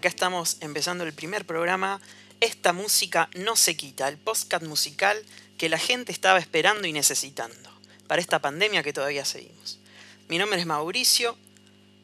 [0.00, 2.00] Acá estamos empezando el primer programa.
[2.40, 5.22] Esta música no se quita, el podcast musical
[5.58, 7.70] que la gente estaba esperando y necesitando
[8.06, 9.78] para esta pandemia que todavía seguimos.
[10.26, 11.36] Mi nombre es Mauricio.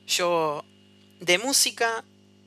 [0.06, 0.62] Yo
[1.20, 2.04] de música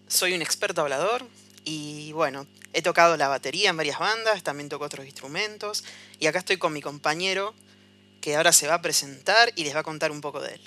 [0.08, 1.26] soy un experto hablador
[1.66, 5.84] y bueno, he tocado la batería en varias bandas, también toco otros instrumentos
[6.20, 7.56] y acá estoy con mi compañero
[8.22, 10.62] que ahora se va a presentar y les va a contar un poco de él.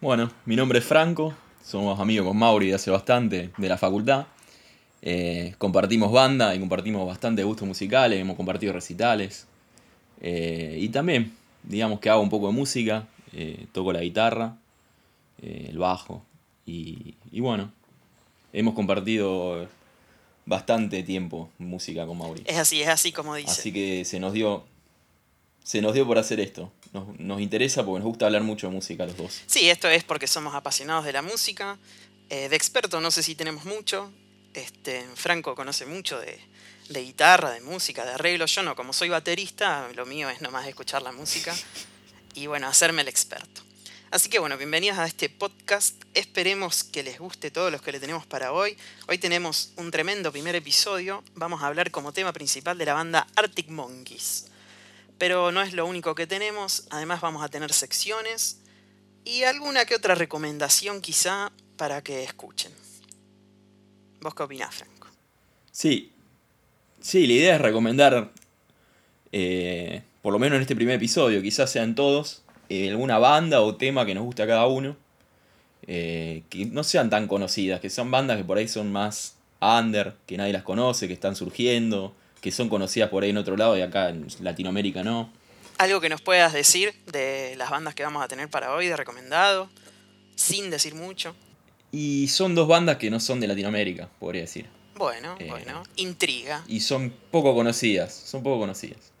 [0.00, 4.26] Bueno, mi nombre es Franco, somos amigos con Mauri de hace bastante, de la facultad.
[5.02, 9.46] Eh, compartimos banda y compartimos bastante gustos musicales, hemos compartido recitales.
[10.20, 14.56] Eh, y también, digamos que hago un poco de música, eh, toco la guitarra,
[15.42, 16.22] el bajo.
[16.64, 17.70] Y, y, bueno,
[18.52, 19.68] hemos compartido
[20.46, 22.42] bastante tiempo música con Mauri.
[22.46, 23.50] Es así, es así como dice.
[23.50, 24.64] Así que se nos dio
[25.64, 26.70] se nos dio por hacer esto.
[27.18, 29.42] Nos, interesa porque nos gusta hablar mucho de música los dos.
[29.46, 31.76] Sí, esto es porque somos apasionados de la música.
[32.30, 34.12] Eh, de experto no sé si tenemos mucho.
[34.54, 36.38] Este, Franco conoce mucho de,
[36.88, 38.46] guitarra, de música, de arreglo.
[38.46, 41.52] Yo no, como soy baterista, lo mío es nomás escuchar la música
[42.34, 43.62] y bueno, hacerme el experto.
[44.12, 46.00] Así que bueno, bienvenidos a este podcast.
[46.14, 48.76] Esperemos que les guste todos los que le tenemos para hoy.
[49.08, 51.24] Hoy tenemos un tremendo primer episodio.
[51.34, 54.44] Vamos a hablar como tema principal de la banda Arctic Monkeys.
[55.18, 58.60] Pero no es lo único que tenemos, además vamos a tener secciones
[59.24, 62.72] y alguna que otra recomendación quizá para que escuchen.
[64.20, 65.08] ¿Vos qué opinás, Franco?
[65.70, 66.12] Sí,
[67.00, 68.32] sí, la idea es recomendar,
[69.32, 73.76] eh, por lo menos en este primer episodio, quizás sean todos, eh, alguna banda o
[73.76, 74.96] tema que nos guste a cada uno.
[75.86, 80.14] Eh, que no sean tan conocidas, que sean bandas que por ahí son más under,
[80.26, 82.14] que nadie las conoce, que están surgiendo,
[82.44, 85.30] que son conocidas por ahí en otro lado y acá en Latinoamérica no.
[85.78, 88.94] Algo que nos puedas decir de las bandas que vamos a tener para hoy, de
[88.98, 89.70] recomendado,
[90.34, 91.34] sin decir mucho.
[91.90, 94.66] Y son dos bandas que no son de Latinoamérica, podría decir.
[94.94, 96.62] Bueno, eh, bueno, intriga.
[96.68, 99.13] Y son poco conocidas, son poco conocidas.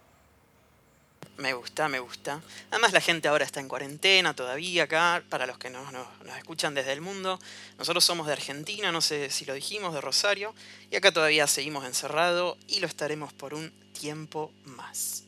[1.36, 2.40] Me gusta, me gusta.
[2.70, 6.06] Además la gente ahora está en cuarentena todavía acá, para los que nos, nos,
[6.38, 7.40] escuchan desde el mundo.
[7.76, 10.54] Nosotros somos de Argentina, no sé si lo dijimos, de Rosario,
[10.90, 15.24] y acá todavía seguimos encerrados y lo estaremos por un tiempo más.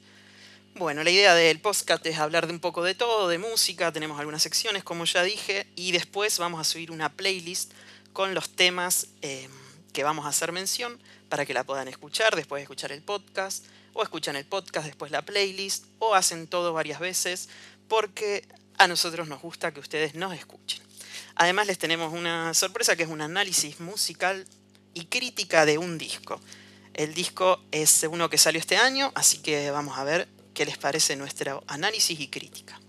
[0.76, 4.20] Bueno, la idea del podcast es hablar de un poco de todo, de música, tenemos
[4.20, 7.72] algunas secciones como ya dije, y después vamos a subir una playlist
[8.12, 9.48] con los temas eh,
[9.92, 13.64] que vamos a hacer mención para que la puedan escuchar después de escuchar el podcast
[13.96, 17.48] o escuchan el podcast, después la playlist, o hacen todo varias veces,
[17.88, 18.46] porque
[18.78, 20.82] a nosotros nos gusta que ustedes nos escuchen.
[21.34, 24.46] Además les tenemos una sorpresa que es un análisis musical
[24.92, 26.40] y crítica de un disco.
[26.92, 30.78] El disco es uno que salió este año, así que vamos a ver qué les
[30.78, 32.80] parece nuestro análisis y crítica.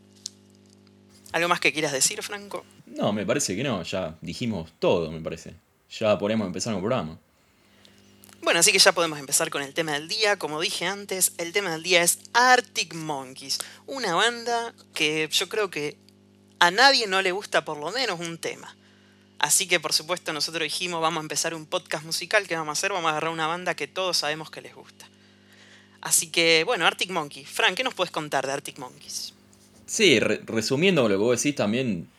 [1.32, 2.66] ¿Algo más que quieras decir, Franco?
[2.86, 5.56] No, me parece que no, ya dijimos todo, me parece.
[5.90, 7.18] Ya podemos empezar el programa.
[8.42, 10.38] Bueno, así que ya podemos empezar con el tema del día.
[10.38, 15.70] Como dije antes, el tema del día es Arctic Monkeys, una banda que yo creo
[15.70, 15.98] que
[16.60, 18.76] a nadie no le gusta por lo menos un tema.
[19.40, 22.74] Así que por supuesto nosotros dijimos vamos a empezar un podcast musical que vamos a
[22.74, 25.08] hacer, vamos a agarrar una banda que todos sabemos que les gusta.
[26.02, 27.50] Así que bueno, Arctic Monkeys.
[27.50, 29.34] Frank, ¿qué nos puedes contar de Arctic Monkeys?
[29.86, 32.10] Sí, resumiendo lo que vos decís también,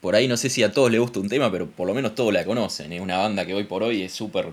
[0.00, 2.14] por ahí no sé si a todos les gusta un tema, pero por lo menos
[2.14, 2.92] todos la conocen.
[2.92, 4.52] Es una banda que hoy por hoy es súper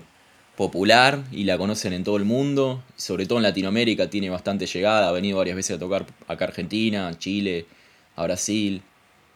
[0.56, 5.08] popular y la conocen en todo el mundo, sobre todo en Latinoamérica tiene bastante llegada,
[5.08, 7.66] ha venido varias veces a tocar acá a Argentina, a Chile,
[8.16, 8.82] a Brasil,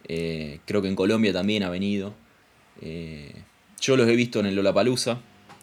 [0.09, 2.15] eh, creo que en Colombia también ha venido.
[2.81, 3.35] Eh,
[3.81, 5.19] yo los he visto en el Lollapalooza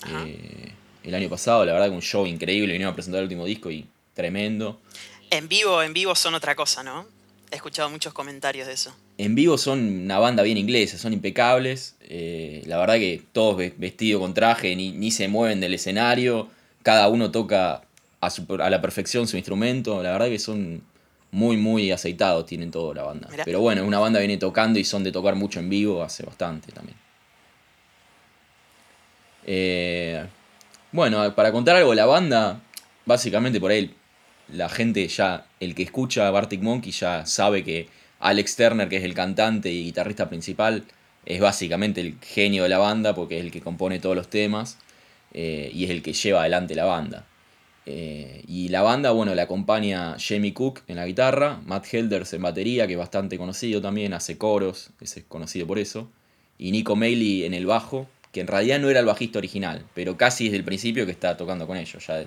[0.07, 0.71] eh,
[1.03, 3.71] el año pasado, la verdad que un show increíble, vinieron a presentar el último disco
[3.71, 4.79] y tremendo.
[5.31, 7.16] En vivo, en vivo son otra cosa, ¿no?
[7.51, 11.95] He escuchado muchos comentarios de eso en vivo son una banda bien inglesa, son impecables.
[12.01, 16.49] Eh, la verdad que todos vestidos con traje, ni, se mueven del escenario.
[16.83, 17.81] Cada uno toca
[18.21, 20.01] a, la perfección su instrumento.
[20.03, 20.83] La verdad que son
[21.31, 23.29] muy, muy aceitados, tienen toda la banda.
[23.43, 26.71] Pero bueno, una banda viene tocando y son de tocar mucho en vivo hace bastante
[26.71, 26.97] también.
[29.49, 30.25] Eh,
[30.91, 32.61] bueno, para contar algo de la banda,
[33.05, 33.93] básicamente por ahí
[34.51, 37.87] la gente ya, el que escucha a Bartic Monkey ya sabe que
[38.19, 40.83] Alex Turner, que es el cantante y guitarrista principal,
[41.25, 44.77] es básicamente el genio de la banda porque es el que compone todos los temas
[45.33, 47.25] eh, y es el que lleva adelante la banda.
[47.85, 52.41] Eh, y la banda, bueno, la acompaña Jamie Cook en la guitarra, Matt Helders en
[52.41, 56.09] batería, que es bastante conocido también, hace coros, es conocido por eso,
[56.57, 60.17] y Nico Mailey en el bajo, que en realidad no era el bajista original, pero
[60.17, 62.25] casi desde el principio que está tocando con ellos, ya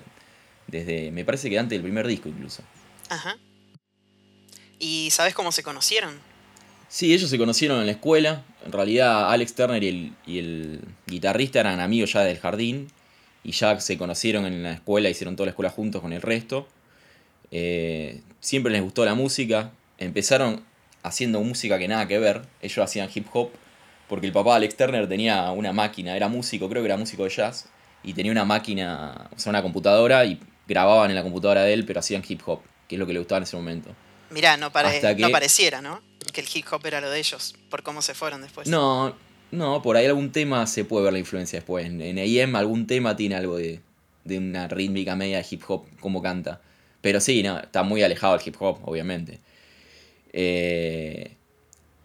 [0.71, 2.63] desde, me parece que antes del primer disco incluso.
[3.09, 3.37] Ajá.
[4.79, 6.19] ¿Y sabes cómo se conocieron?
[6.87, 8.43] Sí, ellos se conocieron en la escuela.
[8.65, 12.87] En realidad, Alex Turner y el, y el guitarrista eran amigos ya del jardín.
[13.43, 16.67] Y ya se conocieron en la escuela, hicieron toda la escuela juntos con el resto.
[17.51, 19.71] Eh, siempre les gustó la música.
[19.97, 20.63] Empezaron
[21.03, 22.41] haciendo música que nada que ver.
[22.61, 23.51] Ellos hacían hip hop.
[24.09, 27.29] Porque el papá Alex Turner tenía una máquina, era músico, creo que era músico de
[27.29, 27.69] jazz.
[28.03, 30.39] Y tenía una máquina, o sea, una computadora y
[30.71, 33.19] grababan en la computadora de él, pero hacían hip hop, que es lo que le
[33.19, 33.89] gustaba en ese momento.
[34.29, 36.01] Mirá, no, no pareciera, ¿no?
[36.31, 38.67] Que el hip hop era lo de ellos, por cómo se fueron después.
[38.67, 39.13] No,
[39.51, 41.85] no, por ahí algún tema se puede ver la influencia después.
[41.85, 43.81] En, en AM algún tema tiene algo de,
[44.23, 46.61] de una rítmica media de hip hop, como canta.
[47.01, 49.39] Pero sí, no, está muy alejado del hip hop, obviamente.
[50.31, 51.35] Eh,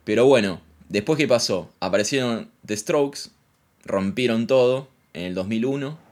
[0.05, 1.71] pero bueno, después qué pasó?
[1.81, 3.31] Aparecieron The Strokes,
[3.85, 6.06] rompieron todo en el 2001.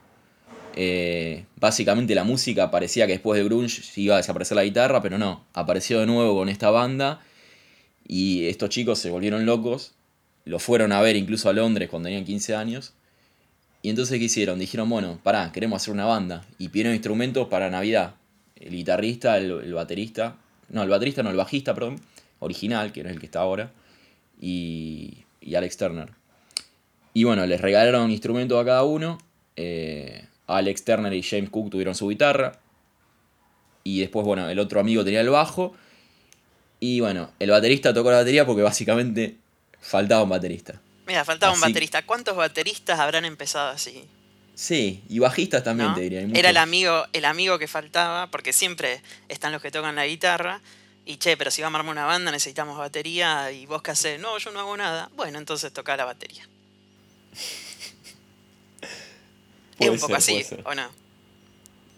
[0.76, 5.19] Eh, básicamente la música parecía que después de Grunge iba a desaparecer la guitarra, pero
[5.19, 7.21] no, apareció de nuevo con esta banda
[8.06, 9.93] y estos chicos se volvieron locos,
[10.44, 12.93] lo fueron a ver incluso a Londres cuando tenían 15 años.
[13.82, 14.59] Y entonces ¿qué hicieron?
[14.59, 16.44] Dijeron, bueno, pará, queremos hacer una banda.
[16.59, 18.15] Y pidieron instrumentos para Navidad.
[18.56, 20.37] El guitarrista, el, baterista,
[20.70, 22.00] no, el baterista no, el bajista, perdón,
[22.38, 23.73] original, que era el que está ahora,
[24.41, 26.11] y, y Alex Turner.
[27.12, 29.19] Y bueno, les regalaron instrumentos a cada uno.
[29.56, 32.58] Eh, Alex Turner y James Cook tuvieron su guitarra.
[33.82, 35.75] Y después, bueno, el otro amigo tenía el bajo.
[36.81, 39.37] Y bueno, el baterista tocó la batería porque básicamente
[39.81, 40.81] faltaba un baterista.
[41.06, 42.05] Mira, faltaba un baterista.
[42.05, 44.05] ¿Cuántos bateristas habrán empezado así?
[44.55, 46.20] Sí, y bajistas también te diría.
[46.32, 50.61] Era el amigo, el amigo que faltaba, porque siempre están los que tocan la guitarra.
[51.05, 53.50] Y che, pero si vamos a armar una banda necesitamos batería.
[53.50, 55.11] Y vos qué haces, no, yo no hago nada.
[55.17, 56.49] Bueno, entonces toca la batería.
[59.79, 60.88] Es un poco así, ¿o no?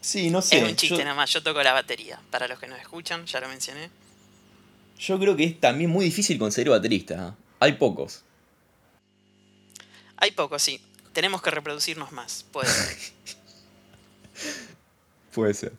[0.01, 0.59] Sí, no sé.
[0.59, 2.19] Es un chiste nada más, yo toco la batería.
[2.31, 3.89] Para los que nos escuchan, ya lo mencioné.
[4.99, 7.29] Yo creo que es también muy difícil conseguir baterista.
[7.29, 7.43] ¿eh?
[7.59, 8.23] Hay pocos.
[10.17, 10.81] Hay pocos, sí.
[11.13, 12.45] Tenemos que reproducirnos más.
[12.51, 12.97] Puede ser.
[15.33, 15.73] Puede ser.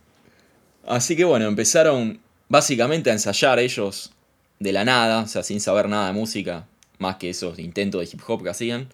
[0.87, 4.13] Así que bueno, empezaron básicamente a ensayar ellos
[4.59, 6.67] de la nada, o sea, sin saber nada de música,
[6.99, 8.89] más que esos intentos de hip hop que hacían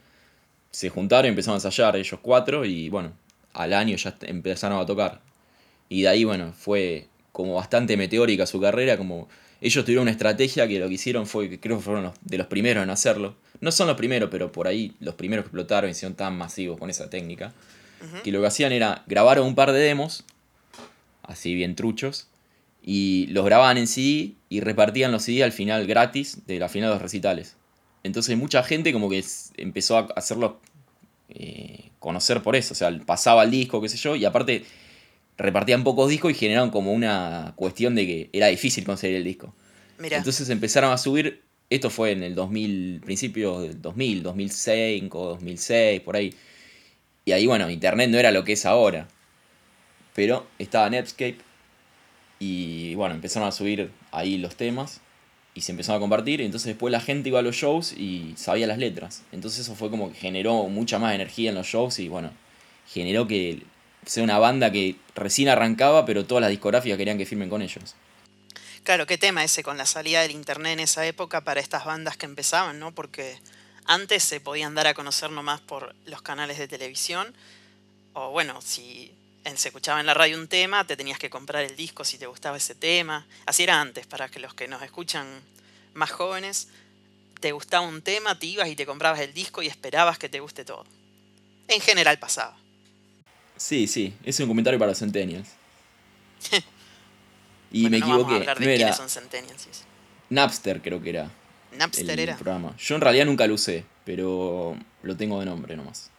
[0.74, 3.12] se juntaron y empezaron a ensayar ellos cuatro y bueno,
[3.52, 5.20] al año ya empezaron a tocar.
[5.88, 9.28] Y de ahí, bueno, fue como bastante meteórica su carrera, como
[9.60, 12.38] ellos tuvieron una estrategia que lo que hicieron fue, que creo que fueron los, de
[12.38, 13.36] los primeros en hacerlo.
[13.60, 16.76] No son los primeros, pero por ahí los primeros que explotaron y son tan masivos
[16.76, 17.52] con esa técnica.
[18.22, 20.24] Que lo que hacían era grabar un par de demos,
[21.22, 22.26] así bien truchos,
[22.82, 26.90] y los grababan en CD y repartían los CD al final gratis de la final
[26.90, 27.56] de los recitales.
[28.04, 29.24] Entonces mucha gente como que
[29.56, 30.60] empezó a hacerlo
[31.30, 32.74] eh, conocer por eso.
[32.74, 34.64] O sea, pasaba el disco, qué sé yo, y aparte
[35.36, 39.54] repartían pocos discos y generaron como una cuestión de que era difícil conseguir el disco.
[39.98, 46.16] Entonces empezaron a subir, esto fue en el 2000, principio del 2000, 2005, 2006, por
[46.16, 46.34] ahí.
[47.24, 49.08] Y ahí, bueno, internet no era lo que es ahora.
[50.14, 51.38] Pero estaba Netscape
[52.38, 55.00] y bueno, empezaron a subir ahí los temas
[55.54, 56.40] y se empezó a compartir.
[56.40, 59.22] Y entonces después la gente iba a los shows y sabía las letras.
[59.32, 62.32] Entonces eso fue como que generó mucha más energía en los shows y bueno,
[62.88, 63.62] generó que
[64.04, 67.94] sea una banda que recién arrancaba, pero todas las discográficas querían que firmen con ellos.
[68.82, 72.18] Claro, qué tema ese con la salida del internet en esa época para estas bandas
[72.18, 72.92] que empezaban, ¿no?
[72.92, 73.38] Porque
[73.86, 77.34] antes se podían dar a conocer nomás por los canales de televisión.
[78.12, 79.12] O bueno, si
[79.56, 82.26] se escuchaba en la radio un tema, te tenías que comprar el disco si te
[82.26, 83.26] gustaba ese tema.
[83.46, 85.26] Así era antes, para que los que nos escuchan
[85.92, 86.68] más jóvenes,
[87.40, 90.40] te gustaba un tema, te ibas y te comprabas el disco y esperabas que te
[90.40, 90.84] guste todo.
[91.68, 92.56] En general pasaba.
[93.56, 95.48] Sí, sí, es un comentario para Centennials.
[97.70, 98.46] y me equivoqué.
[98.58, 98.92] no era...
[98.92, 99.84] son Centennials.
[100.30, 101.30] Napster creo que era.
[101.72, 102.36] Napster era.
[102.36, 102.74] Programa.
[102.78, 106.10] Yo en realidad nunca lo usé, pero lo tengo de nombre nomás.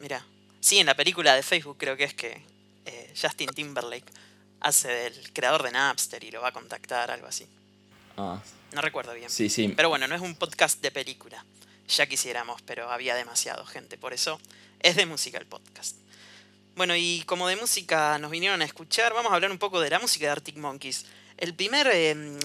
[0.00, 0.24] Mira,
[0.60, 2.42] sí, en la película de Facebook creo que es que
[3.20, 4.10] Justin Timberlake
[4.60, 7.46] hace del creador de Napster y lo va a contactar, algo así.
[8.16, 8.40] Ah.
[8.72, 9.30] No recuerdo bien.
[9.30, 9.68] Sí, sí.
[9.68, 11.44] Pero bueno, no es un podcast de película.
[11.88, 13.98] Ya quisiéramos, pero había demasiado gente.
[13.98, 14.40] Por eso
[14.80, 15.96] es de música el podcast.
[16.76, 19.90] Bueno, y como de música nos vinieron a escuchar, vamos a hablar un poco de
[19.90, 21.06] la música de Arctic Monkeys.
[21.36, 21.86] El primer.
[21.88, 22.38] Em,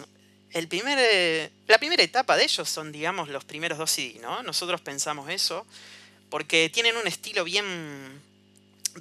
[0.52, 4.42] el primer, eh, la primera etapa de ellos son, digamos, los primeros dos CD, ¿no?
[4.42, 5.66] Nosotros pensamos eso,
[6.32, 8.20] porque tienen un estilo bien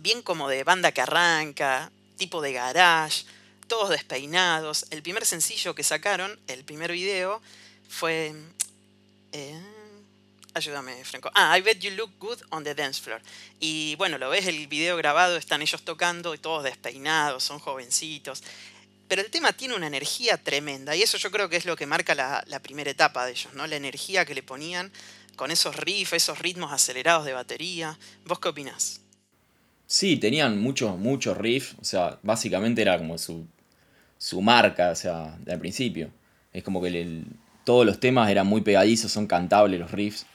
[0.00, 3.24] bien como de banda que arranca, tipo de garage,
[3.66, 4.86] todos despeinados.
[4.90, 7.40] El primer sencillo que sacaron, el primer video,
[7.88, 8.34] fue...
[9.32, 9.60] Eh,
[10.54, 11.30] ayúdame, Franco.
[11.34, 13.20] Ah, I bet you look good on the dance floor.
[13.60, 18.42] Y bueno, lo ves el video grabado, están ellos tocando y todos despeinados, son jovencitos.
[19.08, 21.86] pero el tema tiene una energía tremenda y eso yo creo que es lo que
[21.86, 23.66] marca la, primera etapa de ellos, ¿no?
[23.66, 24.92] La energía que le ponían
[25.36, 27.98] con esos riffs, esos ritmos acelerados de batería.
[28.26, 29.00] ¿Vos qué opinás?
[29.90, 33.46] Sí, tenían muchos, muchos riffs, o sea, básicamente era como su,
[34.18, 36.10] su marca, o sea, al principio.
[36.52, 37.22] Es como que
[37.64, 40.26] todos los temas eran muy pegadizos, son cantables los riffs.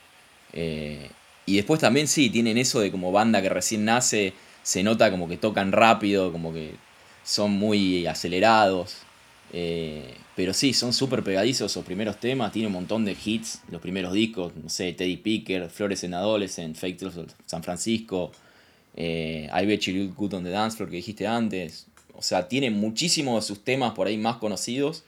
[0.53, 1.07] Eh,
[1.45, 4.33] y después también sí, tienen eso de como banda que recién nace,
[4.63, 6.71] se nota como que tocan rápido, como que
[7.23, 9.03] son muy acelerados.
[9.51, 12.51] Eh, pero sí, son súper pegadizos esos primeros temas.
[12.51, 16.75] Tiene un montón de hits, los primeros discos, no sé, Teddy Picker, Flores en Adolescent,
[16.75, 18.31] Fake Tales San Francisco,
[18.95, 21.87] eh, I Bet You Good on the Dance Floor que dijiste antes.
[22.15, 25.03] O sea, tiene muchísimos de sus temas por ahí más conocidos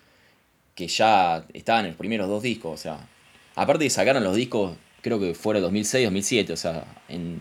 [0.74, 2.74] que ya estaban en los primeros dos discos.
[2.74, 3.08] O sea,
[3.56, 6.54] aparte de sacaron los discos, creo que fuera 2006, 2007.
[6.54, 7.40] O sea, en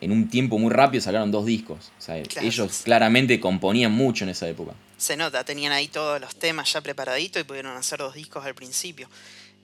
[0.00, 1.92] en un tiempo muy rápido sacaron dos discos.
[1.98, 4.74] O sea, ellos claramente componían mucho en esa época.
[4.96, 8.54] Se nota, tenían ahí todos los temas ya preparaditos y pudieron hacer dos discos al
[8.54, 9.08] principio.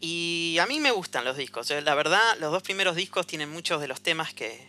[0.00, 1.70] Y a mí me gustan los discos.
[1.70, 4.66] Eh, la verdad, los dos primeros discos tienen muchos de los temas que,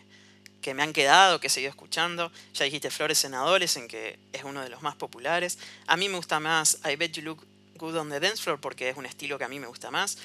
[0.62, 2.32] que me han quedado, que he seguido escuchando.
[2.54, 5.58] Ya dijiste Flores en en que es uno de los más populares.
[5.86, 8.88] A mí me gusta más I Bet You Look Good on the Dance Floor, porque
[8.88, 10.16] es un estilo que a mí me gusta más.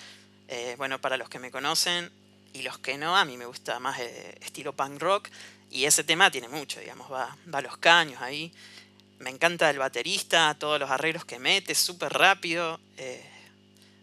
[0.47, 2.09] Eh, bueno, para los que me conocen,
[2.53, 5.29] y los que no, a mí me gusta más eh, estilo punk rock.
[5.69, 8.53] Y ese tema tiene mucho, digamos, va, va a los caños ahí.
[9.19, 12.79] Me encanta el baterista, todos los arreglos que mete, súper rápido.
[12.97, 13.25] Eh,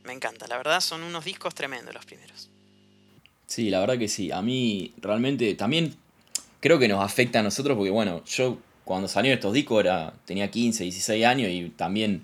[0.02, 2.50] me encanta, la verdad son unos discos tremendos los primeros.
[3.46, 4.32] Sí, la verdad que sí.
[4.32, 5.96] A mí realmente también
[6.64, 8.56] creo que nos afecta a nosotros porque, bueno, yo
[8.86, 12.22] cuando salieron estos discos era, tenía 15, 16 años y también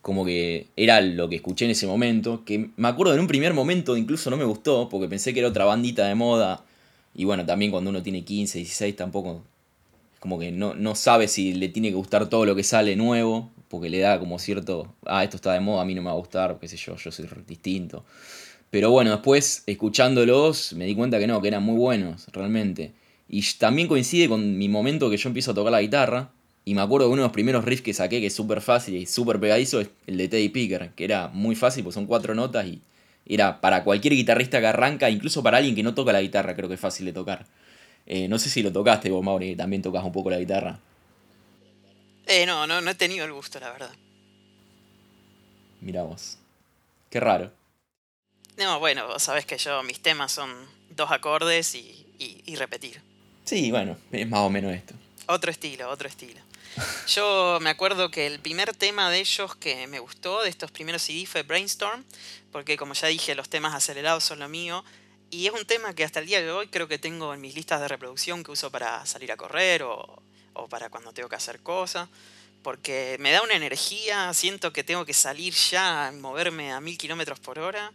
[0.00, 3.52] como que era lo que escuché en ese momento, que me acuerdo en un primer
[3.52, 6.64] momento incluso no me gustó, porque pensé que era otra bandita de moda,
[7.14, 9.42] y bueno, también cuando uno tiene 15, 16 tampoco,
[10.20, 13.50] como que no, no sabe si le tiene que gustar todo lo que sale nuevo,
[13.68, 16.12] porque le da como cierto, ah, esto está de moda, a mí no me va
[16.12, 18.06] a gustar, qué sé yo, yo soy distinto.
[18.70, 22.94] Pero bueno, después escuchándolos me di cuenta que no, que eran muy buenos, realmente.
[23.28, 26.30] Y también coincide con mi momento que yo empiezo a tocar la guitarra,
[26.64, 28.96] y me acuerdo que uno de los primeros riffs que saqué, que es súper fácil
[28.96, 32.34] y súper pegadizo, es el de Teddy Picker, que era muy fácil, pues son cuatro
[32.34, 32.80] notas y
[33.24, 36.68] era para cualquier guitarrista que arranca, incluso para alguien que no toca la guitarra, creo
[36.68, 37.46] que es fácil de tocar.
[38.04, 40.80] Eh, no sé si lo tocaste vos, Mauri, que también tocas un poco la guitarra.
[42.26, 43.92] Eh, no, no, no he tenido el gusto, la verdad.
[45.80, 46.38] Mirá vos.
[47.10, 47.52] Qué raro.
[48.58, 50.50] No, bueno, vos sabés que yo, mis temas son
[50.90, 53.05] dos acordes y, y repetir.
[53.46, 54.92] Sí, bueno, es más o menos esto.
[55.26, 56.40] Otro estilo, otro estilo.
[57.06, 61.02] Yo me acuerdo que el primer tema de ellos que me gustó, de estos primeros
[61.02, 62.04] CD, fue Brainstorm,
[62.50, 64.84] porque como ya dije, los temas acelerados son lo mío.
[65.30, 67.54] Y es un tema que hasta el día de hoy creo que tengo en mis
[67.54, 70.22] listas de reproducción que uso para salir a correr o,
[70.68, 72.08] para cuando tengo que hacer cosas.
[72.64, 77.38] Porque me da una energía, siento que tengo que salir ya, moverme a mil kilómetros
[77.38, 77.92] por hora.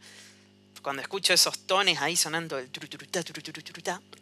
[0.81, 2.69] Cuando escucho esos tones ahí sonando el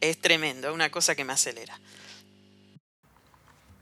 [0.01, 1.79] es tremendo, es una cosa que me acelera.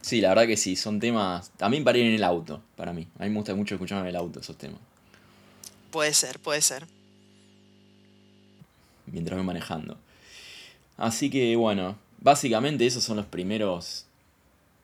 [0.02, 1.50] Sí, la verdad que sí, son temas.
[1.58, 3.08] También para ir en el auto, para mí.
[3.18, 4.80] A mí me gusta mucho escuchar en el auto esos temas.
[5.92, 6.86] Puede ser, puede ser.
[9.08, 9.98] Mientras voy manejando.
[10.98, 14.06] Así que bueno, básicamente esos son los primeros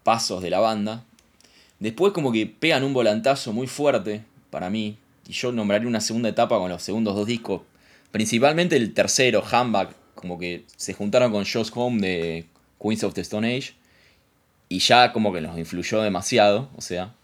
[0.04, 1.04] pasos de la banda.
[1.80, 4.98] Después como que pegan un volantazo muy fuerte para mí.
[5.28, 7.62] Y yo nombraré una segunda etapa con los segundos dos discos.
[8.14, 12.46] Principalmente el tercero, Handback, como que se juntaron con Josh Home de
[12.80, 13.74] Queens of the Stone Age
[14.70, 17.16] y ya como que nos influyó demasiado, o sea,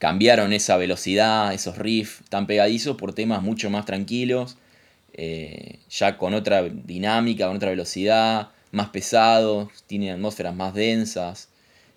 [0.00, 4.56] cambiaron esa velocidad, esos riffs tan pegadizos por temas mucho más tranquilos,
[5.12, 11.48] eh, ya con otra dinámica, con otra velocidad, más pesados, tienen atmósferas más densas.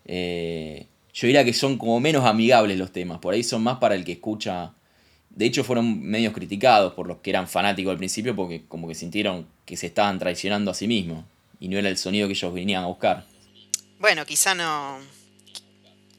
[0.06, 3.96] Eh, yo diría que son como menos amigables los temas, por ahí son más para
[3.96, 4.74] el que escucha.
[5.38, 8.96] De hecho, fueron medios criticados por los que eran fanáticos al principio porque como que
[8.96, 11.26] sintieron que se estaban traicionando a sí mismos
[11.60, 13.24] y no era el sonido que ellos venían a buscar.
[14.00, 14.98] Bueno, quizá no.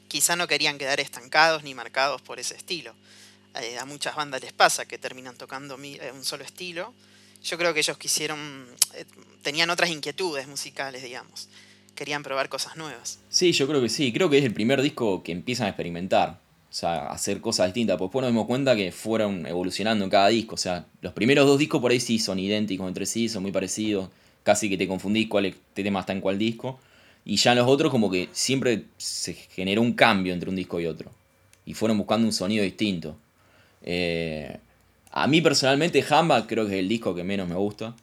[0.07, 2.93] Quizá no querían quedar estancados ni marcados por ese estilo.
[3.61, 6.93] Eh, a muchas bandas les pasa que terminan tocando eh, un solo estilo.
[7.43, 8.67] Yo creo que ellos quisieron.
[8.93, 9.03] Eh,
[9.41, 11.49] tenían otras inquietudes musicales, digamos.
[11.93, 13.19] Querían probar cosas nuevas.
[13.27, 14.13] Sí, yo creo que sí.
[14.13, 16.39] Creo que es el primer disco que empiezan a experimentar.
[16.69, 17.97] O sea, hacer cosas distintas.
[17.97, 20.55] Pues después nos dimos cuenta que fueron evolucionando en cada disco.
[20.55, 23.51] O sea, los primeros dos discos por ahí sí son idénticos entre sí, son muy
[23.51, 24.09] parecidos.
[24.43, 26.79] Casi que te confundís cuál tema está en cuál disco.
[27.25, 30.79] Y ya en los otros como que siempre se generó un cambio entre un disco
[30.79, 31.11] y otro.
[31.65, 33.17] Y fueron buscando un sonido distinto.
[33.83, 34.57] Eh,
[35.11, 37.95] a mí personalmente Hamba creo que es el disco que menos me gusta.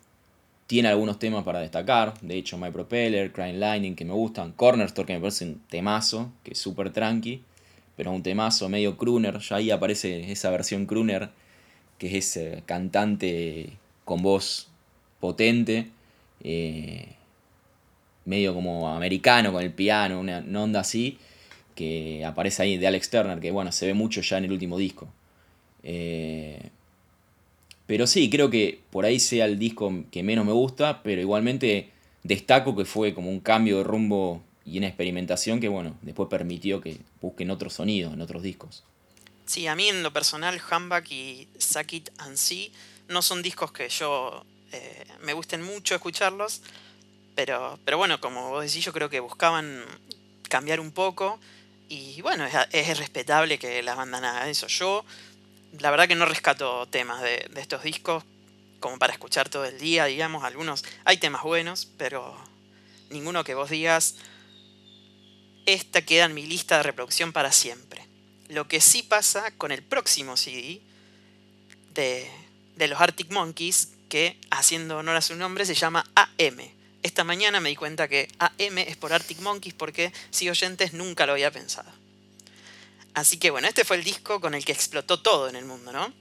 [0.67, 2.15] Tiene algunos temas para destacar.
[2.21, 4.53] De hecho, My Propeller, Crying Lightning que me gustan.
[4.53, 7.43] Corner Store que me parece un temazo, que es súper tranqui.
[7.97, 11.31] Pero es un temazo medio crooner, ya ahí aparece esa versión crooner,
[11.99, 13.71] que es ese cantante
[14.05, 14.69] con voz
[15.21, 15.89] potente,
[16.45, 17.09] eh,
[18.25, 21.19] medio como americano con el piano, una, onda así,
[21.75, 24.79] que aparece ahí de Alex Turner, que bueno, se ve mucho ya en el último
[24.79, 25.09] disco.
[25.83, 26.71] Eh,
[27.87, 31.91] pero sí, creo que por ahí sea el disco que menos me gusta, pero igualmente
[32.25, 36.81] destaco que fue como un cambio de rumbo y una experimentación que, bueno, después permitió
[36.81, 38.83] que busquen otros sonidos en otros discos.
[39.47, 42.73] Sí, a mí en lo personal, Humbug y Suck It and See
[43.09, 46.63] no son discos que yo eh, me gusten mucho escucharlos,
[47.37, 49.85] pero, pero bueno, como vos decís, yo creo que buscaban
[50.49, 51.39] cambiar un poco
[51.89, 54.67] y bueno, es, es respetable que la banda haga eso.
[54.67, 55.05] Yo,
[55.79, 58.25] la verdad que no rescato temas de, de estos discos
[58.81, 62.37] como para escuchar todo el día, digamos, algunos, hay temas buenos, pero
[63.11, 64.17] ninguno que vos digas,
[65.67, 68.07] esta queda en mi lista de reproducción para siempre.
[68.49, 70.81] Lo que sí pasa con el próximo CD
[71.95, 72.27] de,
[72.77, 76.61] de los Arctic Monkeys, que haciendo honor a su nombre se llama AM.
[77.03, 81.27] Esta mañana me di cuenta que AM es por Arctic Monkeys porque si oyentes nunca
[81.27, 81.91] lo había pensado.
[83.15, 85.93] Así que bueno, este fue el disco con el que explotó todo en el mundo,
[85.93, 86.13] ¿no?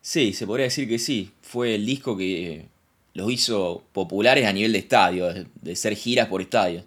[0.00, 1.32] Sí, se podría decir que sí.
[1.42, 2.66] Fue el disco que
[3.12, 5.26] los hizo populares a nivel de estadio,
[5.60, 6.84] de ser giras por estadios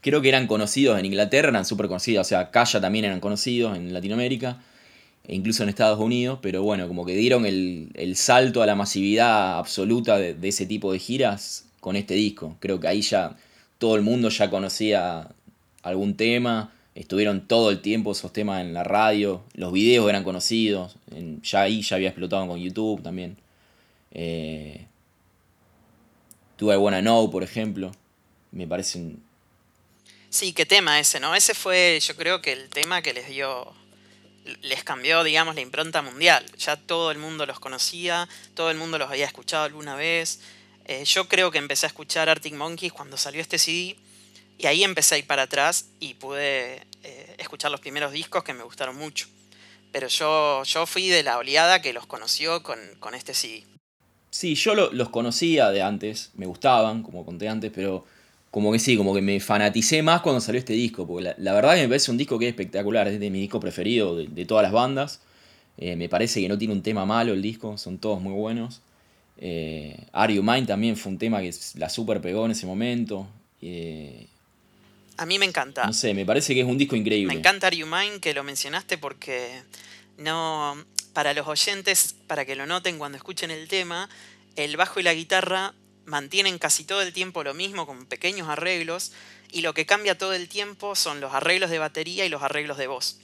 [0.00, 3.76] creo que eran conocidos en Inglaterra, eran súper conocidos, o sea, Calla también eran conocidos
[3.76, 4.60] en Latinoamérica,
[5.28, 9.58] e incluso en Estados Unidos, pero bueno, como que dieron el, salto a la masividad
[9.58, 12.56] absoluta de, ese tipo de giras con este disco.
[12.60, 13.36] Creo que ahí ya
[13.76, 15.28] todo el mundo ya conocía
[15.82, 20.96] algún tema, estuvieron todo el tiempo esos temas en la radio, los videos eran conocidos,
[21.42, 23.36] ya ahí ya había explotado con YouTube también.
[24.12, 24.86] Eh,
[26.58, 27.92] Do I Wanna Know, por ejemplo,
[28.50, 29.20] me parecen
[30.30, 31.34] Sí, qué tema ese, ¿no?
[31.34, 33.72] Ese fue, yo creo que el tema que les dio,
[34.60, 36.44] les cambió, digamos, la impronta mundial.
[36.58, 40.40] Ya todo el mundo los conocía, todo el mundo los había escuchado alguna vez.
[40.84, 43.96] Eh, yo creo que empecé a escuchar Arctic Monkeys cuando salió este CD
[44.58, 48.52] y ahí empecé a ir para atrás y pude eh, escuchar los primeros discos que
[48.52, 49.28] me gustaron mucho.
[49.92, 52.78] Pero yo, yo fui de la oleada que los conoció con,
[53.14, 53.64] este CD.
[54.30, 58.04] Sí, yo los conocía de antes, me gustaban, como conté antes, pero
[58.58, 61.76] como que sí, como que me fanaticé más cuando salió este disco, porque la, verdad
[61.76, 64.64] que me parece un disco que es espectacular, es de mi disco preferido de, todas
[64.64, 65.20] las bandas.
[65.76, 68.80] Eh, me parece que no tiene un tema malo el disco, son todos muy buenos.
[69.40, 73.28] Eh, Are You Mine también fue un tema que la super pegó en ese momento.
[73.62, 74.26] Eh,
[75.16, 75.86] a mí me encanta.
[75.86, 77.32] No sé, me parece que es un disco increíble.
[77.32, 79.62] Me encanta Are You Mine que lo mencionaste porque
[80.16, 80.84] no.
[81.12, 84.08] Para los oyentes, para que lo noten cuando escuchen el tema,
[84.56, 85.74] el bajo y la guitarra
[86.08, 89.12] mantienen casi todo el tiempo lo mismo con pequeños arreglos
[89.52, 92.78] y lo que cambia todo el tiempo son los arreglos de batería y los arreglos
[92.78, 93.18] de voz.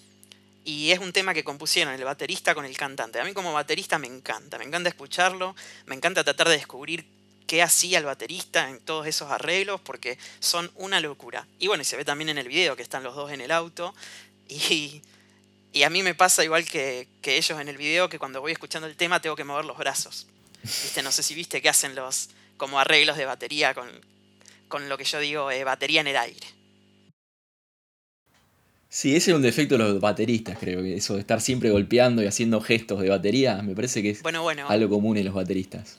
[0.65, 3.21] Y es un tema que compusieron el baterista con el cantante.
[3.21, 7.07] A mí como baterista me encanta, me encanta escucharlo, me encanta tratar de descubrir
[7.47, 11.47] qué hacía el baterista en todos esos arreglos porque son una locura.
[11.59, 13.95] Y bueno, se ve también en el video que están los dos en el auto
[14.49, 15.03] y,
[15.73, 18.53] y a mí me pasa igual que, que ellos en el video que cuando voy
[18.53, 20.27] escuchando el tema tengo que mover los brazos.
[20.63, 21.03] ¿Viste?
[21.03, 25.21] No sé si viste que hacen los, como arreglos de batería con, lo que yo
[25.21, 26.47] digo eh, batería en el aire.
[28.95, 32.23] Sí, ese es un defecto de los bateristas, creo que eso de estar siempre golpeando
[32.23, 34.23] y haciendo gestos de batería, me parece que es
[34.69, 35.99] algo común en los bateristas.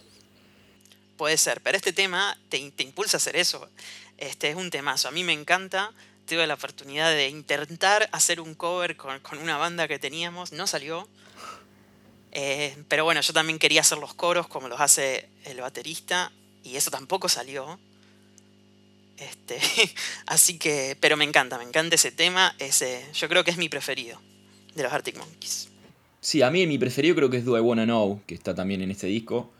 [1.17, 3.69] Puede ser, pero este tema te, impulsa a hacer eso.
[4.17, 5.91] Este es un temazo, a mí me encanta.
[6.25, 11.07] Tuve la oportunidad de intentar hacer un cover con, una banda que teníamos, no salió.
[12.31, 16.31] Eh, pero bueno, yo también quería hacer los coros como los hace el baterista
[16.65, 17.79] y eso tampoco salió.
[19.17, 19.57] Este,
[20.25, 22.55] así que, pero me encanta, me encanta ese tema.
[22.59, 24.19] Ese, yo creo que es mi preferido
[24.75, 25.69] de los Arctic Monkeys.
[26.19, 28.81] Sí, a mí mi preferido creo que es Do I Wanna Know, que está también
[28.81, 29.51] en este disco.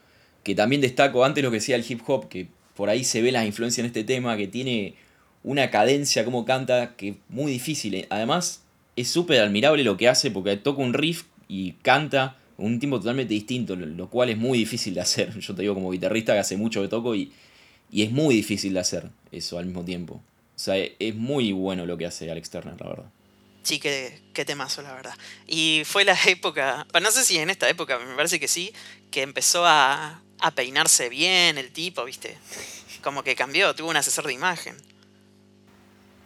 [0.44, 3.32] Que también destaco antes lo que decía el hip hop, que por ahí se ve
[3.32, 4.96] la influencia en este tema, que tiene
[5.44, 8.08] una cadencia como canta que es muy difícil.
[8.10, 8.64] Además,
[8.96, 13.34] es súper admirable lo que hace porque toca un riff y canta un tiempo totalmente
[13.34, 15.38] distinto, lo cual es muy difícil de hacer.
[15.40, 17.32] Yo te digo como guitarrista que hace mucho que toco y,
[17.92, 20.16] y es muy difícil de hacer eso al mismo tiempo.
[20.16, 23.12] O sea, es muy bueno lo que hace Alex Turner, la verdad.
[23.64, 25.16] Sí, qué, qué temazo, la verdad.
[25.48, 28.72] Y fue la época, no sé si en esta época, me parece que sí,
[29.12, 32.38] que empezó a, a peinarse bien el tipo, ¿viste?
[33.02, 34.76] Como que cambió, tuvo un asesor de imagen.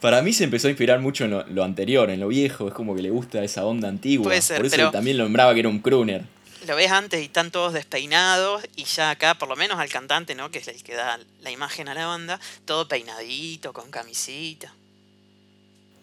[0.02, 2.96] Para mí se empezó a inspirar mucho en lo, anterior, en lo viejo, es como
[2.96, 4.24] que le gusta esa onda antigua.
[4.24, 4.56] Por eso
[4.92, 6.24] también lo nombraba que era un crooner.
[6.68, 10.36] Lo ves antes y están todos despeinados y ya acá, por lo menos al cantante,
[10.36, 10.52] ¿no?
[10.52, 14.74] Que es el que da la imagen a la banda, todo peinadito, con camisita.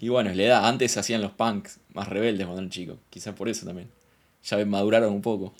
[0.00, 2.98] Y bueno, le da, antes se hacían los punks más rebeldes cuando eran chicos.
[3.10, 3.90] Quizás por eso también.
[4.44, 5.54] Ya maduraron un poco.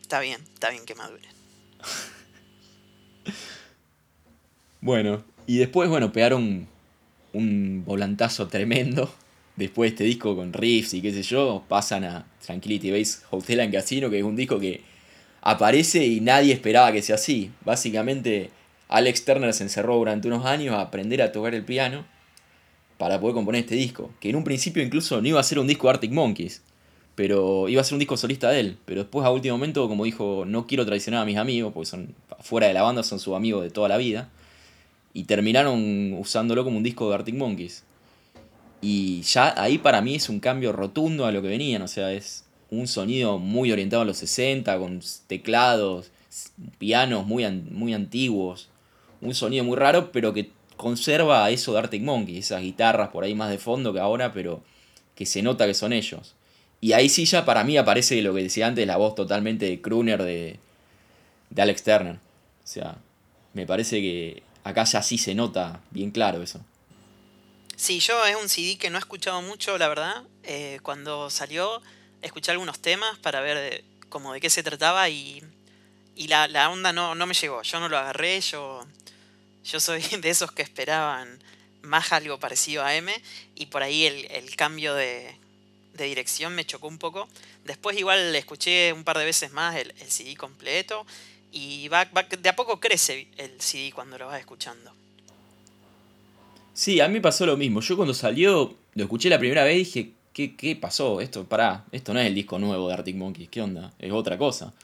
[0.00, 1.30] Está bien, está bien que maduren.
[4.80, 6.68] bueno, y después, bueno, pegaron
[7.36, 9.12] un volantazo tremendo.
[9.56, 13.60] Después de este disco con riffs y qué sé yo, pasan a Tranquility Base Hotel
[13.60, 14.82] and Casino, que es un disco que
[15.40, 17.50] aparece y nadie esperaba que sea así.
[17.64, 18.50] Básicamente,
[18.88, 22.04] Alex Turner se encerró durante unos años a aprender a tocar el piano
[22.98, 24.10] para poder componer este disco.
[24.20, 26.62] Que en un principio incluso no iba a ser un disco Arctic Monkeys,
[27.14, 28.78] pero iba a ser un disco solista de él.
[28.84, 32.14] Pero después a último momento, como dijo, no quiero traicionar a mis amigos, porque son
[32.40, 34.28] fuera de la banda, son sus amigos de toda la vida.
[35.16, 37.84] Y terminaron usándolo como un disco de Arctic Monkeys.
[38.82, 42.12] Y ya ahí para mí es un cambio rotundo a lo que venían, o sea,
[42.12, 46.10] es un sonido muy orientado a los 60, con teclados,
[46.76, 48.68] pianos muy, muy antiguos,
[49.22, 53.34] un sonido muy raro, pero que conserva eso de Arctic Monkey, esas guitarras por ahí
[53.34, 54.62] más de fondo que ahora, pero
[55.14, 56.34] que se nota que son ellos.
[56.82, 59.80] Y ahí sí ya para mí aparece lo que decía antes, la voz totalmente de
[59.80, 60.58] crooner de,
[61.48, 62.16] de Alex Turner.
[62.16, 62.98] O sea,
[63.54, 66.60] me parece que acá ya sí se nota bien claro eso.
[67.76, 70.22] Sí, yo es un CD que no he escuchado mucho, la verdad.
[70.44, 71.82] Eh, cuando salió,
[72.22, 75.42] escuché algunos temas para ver de, como de qué se trataba y,
[76.14, 77.62] y la, la, onda no, no me llegó.
[77.62, 78.86] Yo no lo agarré, yo
[79.66, 81.42] yo soy de esos que esperaban
[81.82, 83.12] más algo parecido a M
[83.54, 85.36] y por ahí el, cambio de,
[85.94, 87.28] dirección me chocó un poco.
[87.64, 91.06] Después igual escuché un par de veces más el, CD completo
[91.52, 94.92] y va, de a poco crece el CD cuando lo vas escuchando.
[96.72, 97.80] Sí, a mí pasó lo mismo.
[97.80, 101.20] Yo cuando salió, lo escuché la primera vez y dije, ¿qué, qué pasó?
[101.20, 103.94] Esto, pará, esto no es el disco nuevo de Arctic Monkeys, ¿qué onda?
[103.98, 104.74] Es otra cosa.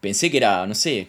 [0.00, 1.08] Pensé que era, no sé,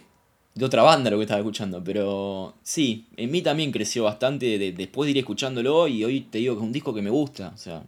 [0.55, 5.07] de otra banda lo que estaba escuchando, pero sí, en mí también creció bastante después
[5.07, 7.57] de ir escuchándolo y hoy te digo que es un disco que me gusta, o
[7.57, 7.81] sea,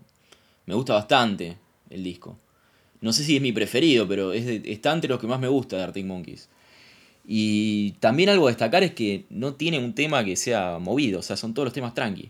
[0.65, 1.57] me gusta bastante
[1.89, 2.37] el disco.
[3.01, 5.75] No sé si es mi preferido, pero es está entre los que más me gusta
[5.75, 6.47] de Arctic Monkeys.
[7.25, 11.23] Y también algo a destacar es que no tiene un tema que sea movido, o
[11.23, 12.29] sea, son todos los temas tranqui.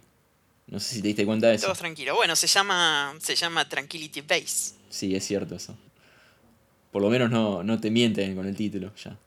[0.67, 1.65] No sé si te diste cuenta de eso.
[1.65, 2.15] Todos tranquilos.
[2.15, 4.75] Bueno, se llama, se llama Tranquility Base.
[4.89, 5.75] Sí, es cierto eso.
[6.91, 9.17] Por lo menos no, no te mienten con el título ya.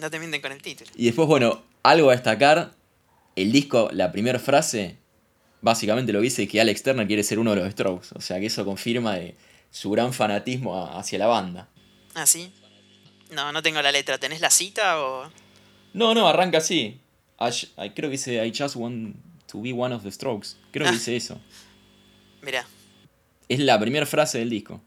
[0.00, 0.90] No te mienten con el título.
[0.96, 2.72] Y después, bueno, algo a destacar.
[3.34, 4.98] El disco, la primera frase,
[5.62, 8.08] básicamente lo dice que Alex Turner quiere ser uno de los Strokes.
[8.14, 9.34] O sea que eso confirma de
[9.72, 11.68] su gran fanatismo hacia la banda.
[12.14, 12.52] Ah, sí.
[13.30, 14.18] No, no tengo la letra.
[14.18, 15.30] ¿Tenés la cita o.?
[15.94, 17.00] No, no, arranca así.
[17.94, 20.56] creo que dice I just want to be one of the Strokes.
[20.70, 20.92] Creo que ah.
[20.92, 21.40] dice eso.
[22.42, 22.66] Mira.
[23.48, 24.80] Es la primera frase del disco.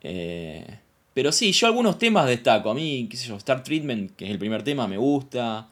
[0.00, 0.78] Eh,
[1.12, 2.70] pero sí, yo algunos temas destaco.
[2.70, 5.68] A mí, qué sé yo, Star Treatment, que es el primer tema, me gusta.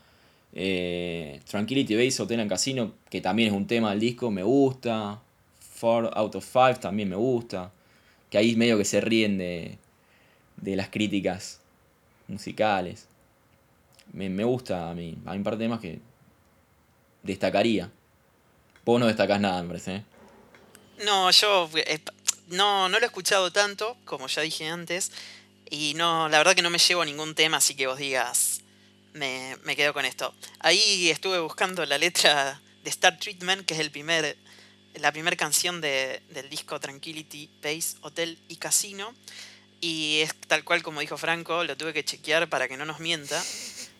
[0.53, 5.21] Eh, Tranquility Base Hotel en Casino, que también es un tema del disco, me gusta.
[5.77, 7.71] Four Out of Five también me gusta.
[8.31, 9.79] Que ahí medio que se ríen de,
[10.57, 11.61] de las críticas
[12.29, 13.07] musicales.
[14.13, 15.17] Me, gusta a mí.
[15.27, 16.01] Hay un par de temas que
[17.23, 17.91] destacaría.
[18.85, 19.97] Vos no destacás nada, me parece.
[19.97, 20.05] ¿eh?
[21.05, 22.01] No, yo eh,
[22.49, 25.13] no, no lo he escuchado tanto, como ya dije antes.
[25.69, 28.63] Y no, la verdad que no me llevo ningún tema, así que vos digas,
[29.13, 30.33] me, me quedo con esto.
[30.61, 34.37] Ahí estuve buscando la letra de Star Treatment, que es el primer,
[34.97, 39.15] la primera canción de, del disco Tranquility, Base, Hotel y Casino.
[39.81, 43.01] Y es tal cual como dijo Franco, lo tuve que chequear para que no nos
[43.01, 43.43] mienta.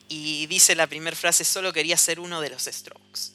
[0.09, 3.33] Y dice la primera frase, solo quería ser uno de los Strokes.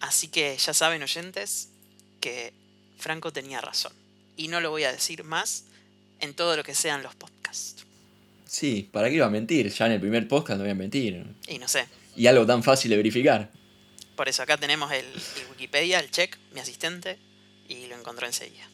[0.00, 1.68] Así que ya saben oyentes
[2.20, 2.52] que
[2.98, 3.92] Franco tenía razón.
[4.36, 5.64] Y no lo voy a decir más
[6.20, 7.84] en todo lo que sean los podcasts.
[8.46, 9.72] Sí, ¿para qué iba a mentir?
[9.72, 11.24] Ya en el primer podcast no voy a mentir.
[11.46, 11.86] Y no sé.
[12.16, 13.50] Y algo tan fácil de verificar.
[14.20, 15.06] Por eso acá tenemos el,
[15.48, 17.18] Wikipedia, el check, mi asistente,
[17.70, 18.68] y lo encontró enseguida.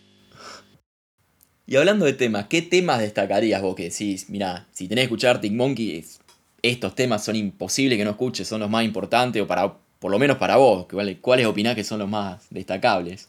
[1.68, 5.36] Y hablando de temas, ¿qué temas destacarías vos que decís, mira, si tenés que escuchar
[5.36, 6.18] Arctic Monkeys,
[6.62, 10.18] estos temas son imposibles que no escuches, son los más importantes, o para, por lo
[10.18, 10.88] menos para vos,
[11.20, 13.28] ¿cuáles opinás que son los más destacables?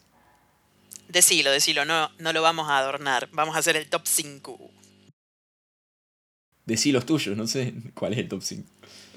[1.06, 3.28] Decilo, decilo, no, no lo vamos a adornar.
[3.30, 4.70] Vamos a hacer el top 5.
[6.66, 8.68] Decí los tuyos, no sé cuál es el top 5.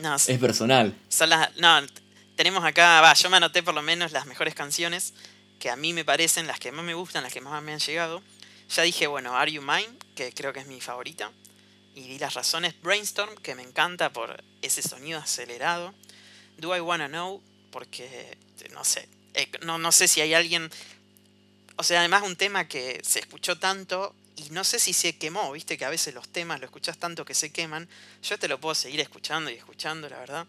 [0.04, 0.96] No, es personal.
[1.10, 1.82] Son las, no,
[2.41, 5.13] tenemos acá, va, yo me anoté por lo menos las mejores canciones
[5.60, 7.77] que a mí me parecen las que más me gustan, las que más me han
[7.77, 8.23] llegado.
[8.67, 11.32] Ya dije, bueno, Are You Mine, que creo que es mi favorita.
[11.93, 12.73] Y di las razones.
[12.82, 15.93] Brainstorm, que me encanta por ese sonido acelerado.
[16.58, 18.39] Do I Wanna Know, porque,
[18.71, 20.71] no sé, eh, no, no sé si hay alguien
[21.77, 25.51] o sea, además un tema que se escuchó tanto y no sé si se quemó,
[25.51, 27.88] viste que a veces los temas lo escuchás tanto que se queman.
[28.23, 30.47] Yo te lo puedo seguir escuchando y escuchando, la verdad.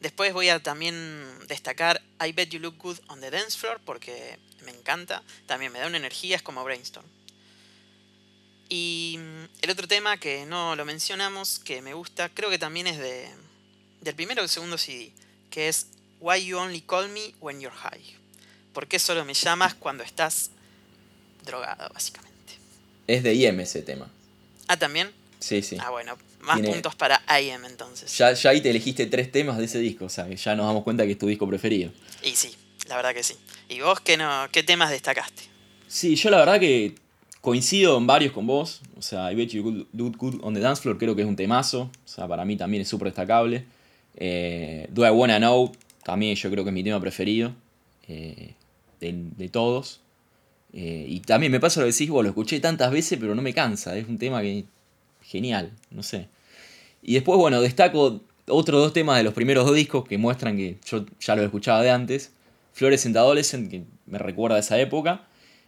[0.00, 4.38] Después voy a también destacar I Bet You Look Good on the Dance Floor porque
[4.64, 5.22] me encanta.
[5.46, 7.06] También me da una energía, es como Brainstorm.
[8.68, 12.86] Y mm, el otro tema que no lo mencionamos, que me gusta, creo que también
[12.86, 13.28] es de,
[14.02, 15.12] del primero o el segundo CD,
[15.50, 15.86] que es
[16.20, 18.16] Why You Only Call Me When You're High.
[18.72, 20.50] ¿Por qué solo me llamas cuando estás
[21.44, 22.28] drogado, básicamente?
[23.06, 24.08] Es de IM ese tema.
[24.68, 25.10] Ah, también.
[25.40, 25.78] Sí, sí.
[25.80, 28.16] Ah, bueno, más puntos para IM entonces.
[28.16, 30.66] Ya, ya ahí te elegiste tres temas de ese disco, o sea, que ya nos
[30.66, 31.90] damos cuenta que es tu disco preferido.
[32.22, 32.54] Y sí,
[32.88, 33.34] la verdad que sí.
[33.68, 35.42] ¿Y vos qué, no, qué temas destacaste?
[35.88, 36.94] Sí, yo la verdad que
[37.40, 38.80] coincido en varios con vos.
[38.96, 41.36] O sea, I Bet You Do Good on the Dance Floor creo que es un
[41.36, 41.90] temazo.
[42.04, 43.64] O sea, para mí también es súper destacable.
[44.16, 45.72] Eh, Do I Wanna Know
[46.02, 47.52] también yo creo que es mi tema preferido
[48.08, 48.54] eh,
[49.00, 50.00] de, todos.
[50.72, 53.42] Eh, y también me pasa lo que decís, vos lo escuché tantas veces, pero no
[53.42, 53.96] me cansa.
[53.96, 54.64] Es un tema que
[55.28, 56.28] genial, no sé.
[57.02, 60.78] Y después, bueno, destaco otros dos temas de los primeros dos discos que muestran que
[60.86, 62.32] yo ya lo escuchaba de antes.
[62.72, 65.26] Flores and Adolescent, que me recuerda a esa época.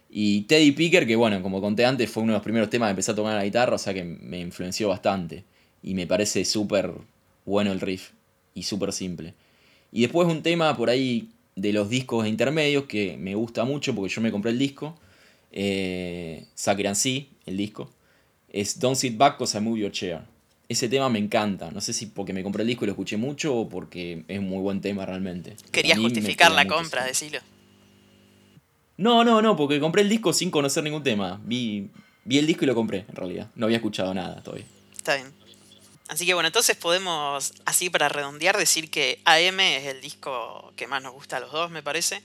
[0.09, 2.91] Y Teddy Picker, que bueno, como conté antes, fue uno de los primeros temas que
[2.91, 5.45] empecé a tocar la guitarra, o sea que me influenció bastante.
[5.83, 6.91] Y me parece súper
[7.45, 8.11] bueno el riff
[8.53, 9.33] y súper simple.
[9.91, 14.13] Y después un tema por ahí de los discos intermedios que me gusta mucho porque
[14.13, 14.97] yo me compré el disco.
[15.51, 17.89] Eh, See, el disco.
[18.51, 20.21] Es Don't Sit Back Cause I Move Your Chair.
[20.67, 21.71] Ese tema me encanta.
[21.71, 24.39] No sé si porque me compré el disco y lo escuché mucho o porque es
[24.39, 25.55] un muy buen tema realmente.
[25.71, 27.39] Querías justificar la compra, decilo.
[28.97, 31.41] No, no, no, porque compré el disco sin conocer ningún tema.
[31.43, 31.89] Vi,
[32.23, 33.49] vi el disco y lo compré, en realidad.
[33.55, 34.65] No había escuchado nada todavía.
[34.95, 35.33] Está bien.
[36.07, 40.85] Así que bueno, entonces podemos, así para redondear, decir que AM es el disco que
[40.85, 42.21] más nos gusta a los dos, me parece.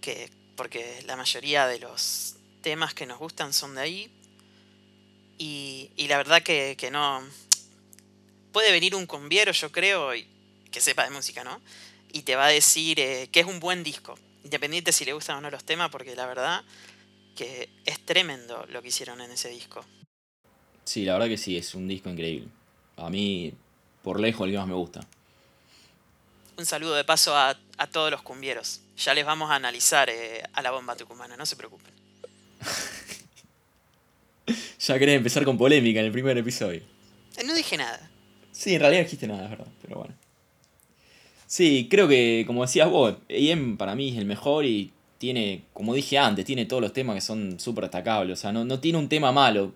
[0.00, 4.10] Que, porque la mayoría de los temas que nos gustan son de ahí.
[5.44, 7.20] Y, la verdad que, no.
[8.52, 10.24] Puede venir un conviero, yo creo, y,
[10.70, 11.60] que sepa de música, ¿no?
[12.12, 15.38] Y te va a decir eh, que es un buen disco independiente si le gustan
[15.38, 16.62] o no los temas, porque la verdad
[17.34, 19.84] que es tremendo lo que hicieron en ese disco.
[20.84, 22.48] Sí, la verdad que sí, es un disco increíble.
[22.96, 23.52] A mí,
[24.02, 25.00] por lejos, el que más me gusta.
[26.56, 27.56] Un saludo de paso a,
[27.90, 28.80] todos los cumbieros.
[28.96, 31.92] Ya les vamos a analizar eh, a la bomba tucumana, no se preocupen.
[34.78, 36.80] ya querés empezar con polémica en el primer episodio.
[37.36, 38.10] Eh, no dije nada.
[38.50, 40.14] Sí, en realidad no dijiste nada, es verdad, pero bueno.
[41.46, 45.94] Sí, creo que, como decías vos, EM para mí es el mejor y tiene, como
[45.94, 48.38] dije antes, tiene todos los temas que son súper destacables.
[48.38, 49.72] O sea, no, tiene un tema malo.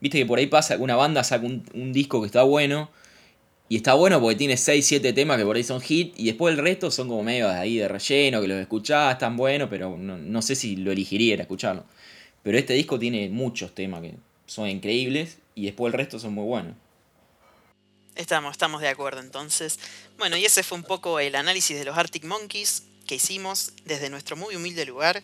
[0.00, 2.90] Viste que por ahí pasa que una banda saca un, disco que está bueno.
[3.68, 6.12] Y está bueno porque tiene 6, 7 temas que por ahí son hit.
[6.18, 9.70] Y después el resto son como medio ahí de relleno, que los escuchás, están buenos,
[9.70, 11.84] pero no, no sé si lo elegiría escucharlo.
[12.42, 14.14] Pero este disco tiene muchos temas que
[14.46, 15.38] son increíbles.
[15.54, 16.74] Y después el resto son muy buenos.
[18.14, 19.78] Estamos, estamos de acuerdo entonces.
[20.18, 24.10] Bueno, y ese fue un poco el análisis de los Arctic Monkeys que hicimos desde
[24.10, 25.22] nuestro muy humilde lugar.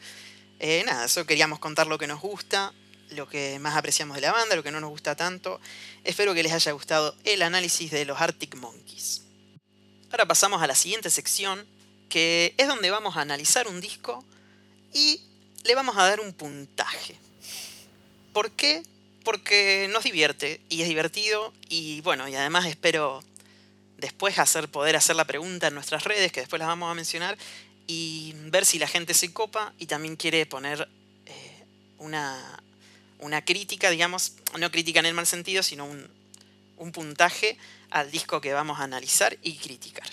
[0.59, 2.73] Eh, nada, eso queríamos contar lo que nos gusta,
[3.11, 5.61] lo que más apreciamos de la banda, lo que no nos gusta tanto.
[6.05, 9.23] Espero que les haya gustado el análisis de los Arctic Monkeys.
[10.11, 11.67] Ahora pasamos a la siguiente sección,
[12.09, 14.25] que es donde vamos a analizar un disco
[14.93, 15.21] y
[15.67, 17.17] le vamos a dar un puntaje.
[18.33, 18.83] ¿Por qué?
[19.27, 23.25] porque nos divierte y es divertido y bueno, y además espero
[23.99, 27.37] después hacer, poder hacer la pregunta en nuestras redes, que después las vamos a mencionar,
[27.89, 30.89] y ver si la gente se copa y también quiere poner
[31.27, 31.65] eh,
[31.99, 32.63] una,
[33.19, 36.09] una crítica, digamos, no crítica en el mal sentido, sino un,
[36.77, 37.59] un puntaje
[37.91, 40.07] al disco que vamos a analizar y criticar.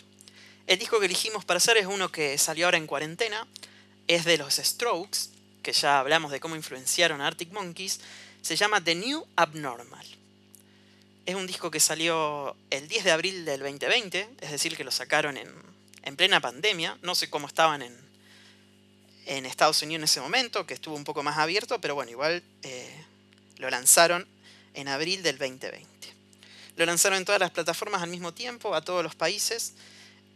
[0.65, 3.45] El disco que elegimos para hacer es uno que salió ahora en cuarentena,
[4.07, 5.32] es de los Strokes,
[5.63, 7.99] que ya hablamos de cómo influenciaron a Arctic Monkeys,
[8.41, 10.05] se llama The New Abnormal.
[11.25, 14.91] Es un disco que salió el 10 de abril del 2020, es decir, que lo
[14.91, 16.97] sacaron en, plena pandemia.
[17.01, 17.97] No sé cómo estaban en,
[19.25, 22.43] en, Estados Unidos en ese momento, que estuvo un poco más abierto, pero bueno, igual
[22.61, 23.03] eh,
[23.57, 24.27] lo lanzaron
[24.73, 25.87] en abril del 2020.
[26.75, 29.73] Lo lanzaron en todas las plataformas al mismo tiempo, a todos los países.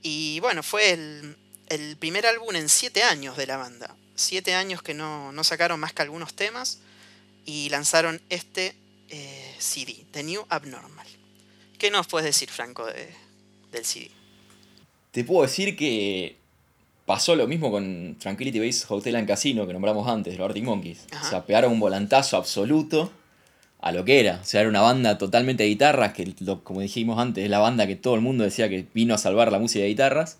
[0.01, 3.95] Y bueno, fue el, primer álbum en siete años de la banda.
[4.17, 6.79] Siete años que no, no sacaron más que algunos temas
[7.45, 8.75] y lanzaron este
[9.09, 11.05] eh, CD, The New Abnormal.
[11.77, 14.09] ¿Qué nos puedes decir, Franco, del CD?
[15.11, 16.35] Te puedo decir que
[17.05, 20.63] pasó lo mismo con Tranquility Base Hotel and Casino que nombramos antes, de los Arctic
[20.63, 21.05] Monkeys.
[21.23, 23.11] O sea, pegaron un volantazo absoluto
[23.79, 24.39] a lo que era.
[24.41, 27.85] O sea, era una banda totalmente de guitarras, que como dijimos antes, es la banda
[27.85, 30.39] que todo el mundo decía que vino a salvar la música de guitarras.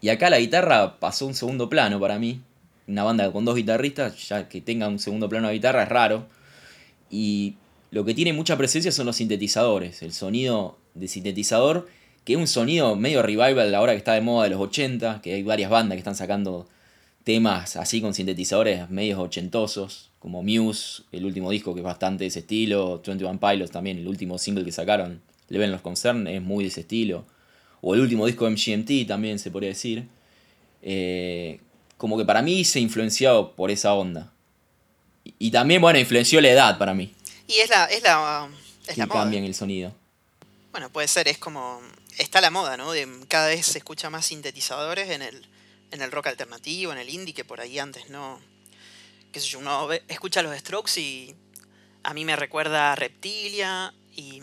[0.00, 2.42] Y acá la guitarra pasó un segundo plano para mí
[2.88, 6.26] una banda con dos guitarristas, ya que tenga un segundo plano de guitarra es raro.
[7.10, 7.54] Y
[7.90, 11.86] lo que tiene mucha presencia son los sintetizadores, el sonido de sintetizador
[12.28, 15.32] que es un sonido medio revival ahora que está de moda de los 80, que
[15.32, 16.68] hay varias bandas que están sacando
[17.24, 22.28] temas así con sintetizadores medios ochentosos, como Muse, el último disco que es bastante de
[22.28, 26.64] ese estilo, 21 Pilots también, el último single que sacaron, Leven los Concern, es muy
[26.64, 27.24] de ese estilo,
[27.80, 30.06] o el último disco de MGMT también se podría decir.
[30.82, 31.60] Eh,
[31.98, 34.32] como que para mí se influenciado por esa onda.
[35.38, 37.12] Y, también, bueno, influenció la edad para mí.
[37.46, 38.48] Y es la, es la,
[38.86, 39.20] es la moda.
[39.20, 39.94] cambian el sonido.
[40.70, 41.82] Bueno, puede ser, es como.
[42.16, 42.92] Está la moda, ¿no?
[42.92, 45.46] De cada vez se escucha más sintetizadores en el,
[45.90, 48.40] en el rock alternativo, en el indie, que por ahí antes no.
[49.32, 51.34] Qué sé yo, uno escucha los Strokes y
[52.02, 54.40] a mí me recuerda a Reptilia y.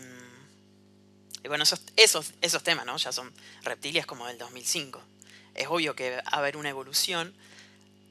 [1.42, 2.96] Y bueno, esos, esos, esos temas, ¿no?
[2.96, 5.00] Ya son Reptilias como del 2005.
[5.54, 7.34] Es obvio que va a haber una evolución,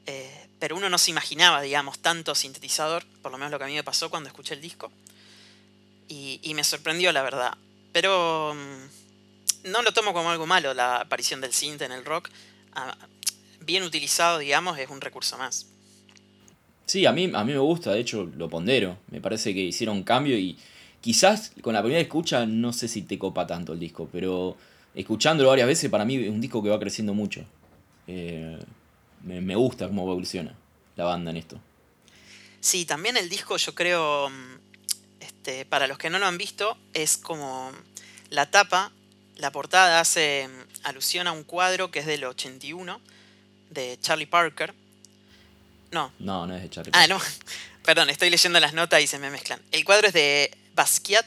[0.06, 3.68] eh, pero uno no se imaginaba, digamos, tanto sintetizador, por lo menos lo que a
[3.68, 4.90] mí me pasó cuando escuché el disco.
[6.08, 7.58] Y, me sorprendió, la verdad.
[7.92, 12.30] Pero mm, no lo tomo como algo malo la aparición del synth en el rock.
[12.72, 12.96] Ah,
[13.60, 15.66] bien utilizado, digamos, es un recurso más.
[16.86, 18.98] Sí, a mí, a mí me gusta, de hecho lo pondero.
[19.10, 20.56] Me parece que hicieron un cambio y
[21.00, 24.56] quizás con la primera escucha no sé si te copa tanto el disco, pero
[24.94, 27.44] escuchándolo varias veces para mí es un disco que va creciendo mucho.
[28.06, 28.56] Eh,
[29.22, 30.54] me, gusta cómo evoluciona
[30.96, 31.60] la banda en esto.
[32.60, 34.30] Sí, también el disco yo creo,
[35.20, 37.72] este, para los que no lo han visto, es como
[38.30, 38.92] la tapa,
[39.36, 40.48] la portada hace
[40.82, 43.00] alusión a un cuadro que es del 81
[43.70, 44.74] de Charlie Parker.
[45.90, 46.12] No.
[46.18, 47.12] No, no es de Charlie Parker.
[47.12, 47.22] Ah, no.
[47.84, 49.60] Perdón, estoy leyendo las notas y se me mezclan.
[49.70, 51.26] El cuadro es de Basquiat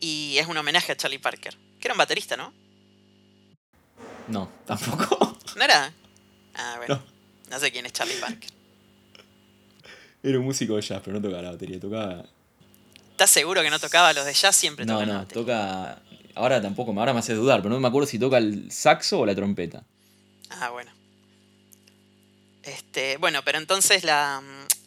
[0.00, 2.52] y es un homenaje a Charlie Parker, que era un baterista, ¿no?
[4.28, 5.38] No, tampoco.
[5.56, 5.92] ¿No era?
[6.54, 6.96] Ah, bueno.
[6.96, 7.15] No,
[7.58, 8.50] sé quién es Charlie Parker.
[10.22, 12.24] Era un músico de jazz, pero no tocaba la batería, tocaba.
[13.12, 14.56] ¿Estás seguro que no tocaba los de jazz?
[14.56, 16.00] Siempre no, no, No, toca.
[16.34, 19.26] Ahora tampoco, ahora me hace dudar, pero no me acuerdo si toca el saxo o
[19.26, 19.84] la trompeta.
[20.50, 20.90] Ah, bueno.
[22.62, 24.42] Este, bueno, pero entonces la,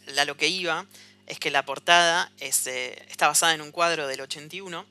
[0.07, 0.85] la lo que iba
[1.25, 4.85] es que la portada es, eh, está basada en un cuadro del 81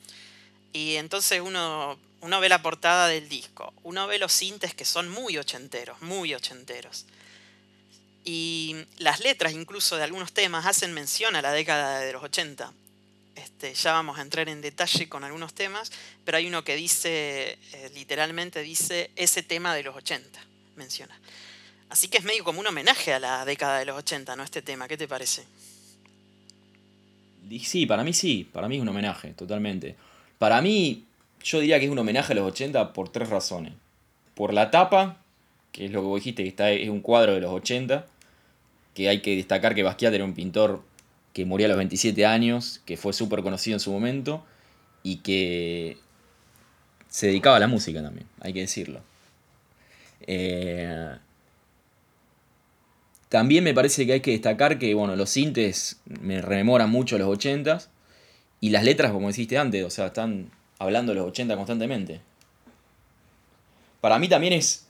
[0.73, 5.09] y entonces uno, uno ve la portada del disco, uno ve los sintes que son
[5.09, 7.05] muy ochenteros, muy ochenteros.
[8.31, 12.71] Y las letras incluso de algunos temas hacen mención a la década de los 80.
[13.35, 15.91] Este, ya vamos a entrar en detalle con algunos temas,
[16.27, 20.39] pero hay uno que dice, eh, literalmente dice, ese tema de los 80,
[20.77, 21.19] menciona.
[21.89, 24.43] Así que es medio como un homenaje a la década de los 80, ¿no?
[24.43, 25.45] Este tema, ¿qué te parece?
[27.63, 29.97] Sí, para mí sí, para mí es un homenaje, totalmente.
[30.39, 31.07] Para mí,
[31.43, 33.73] yo diría que es un homenaje a los 80 por tres razones.
[34.35, 35.17] Por la tapa,
[35.73, 38.05] que es lo que vos dijiste, que está, es un cuadro de los 80,
[38.99, 40.83] que hay que destacar que Basquiat era un pintor
[41.33, 44.45] que murió a los 27 años, que fue súper conocido en su momento
[45.05, 45.99] y que
[47.09, 49.01] se dedicaba a la música también, hay que decirlo.
[50.27, 51.15] Eh,
[53.29, 57.29] también me parece que hay que destacar que, bueno, los sintes me rememoran mucho los
[57.29, 57.87] 80s
[58.61, 62.21] y las letras, como dijiste antes, o sea, están hablando de los 80 constantemente.
[64.01, 64.89] Para mí también es,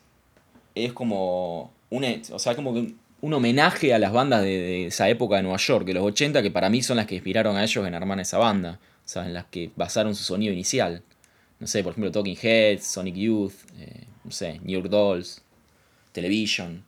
[0.74, 2.72] es como, un, o sea, como
[3.20, 6.50] un homenaje a las bandas de, esa época de Nueva York, de los 80, que
[6.50, 8.78] para mí son las que inspiraron a ellos en armar esa banda,
[9.14, 11.02] o en las que basaron su sonido inicial.
[11.58, 15.42] No sé, por ejemplo, Talking Heads, Sonic Youth, eh, no sé, New York Dolls,
[16.12, 16.84] Television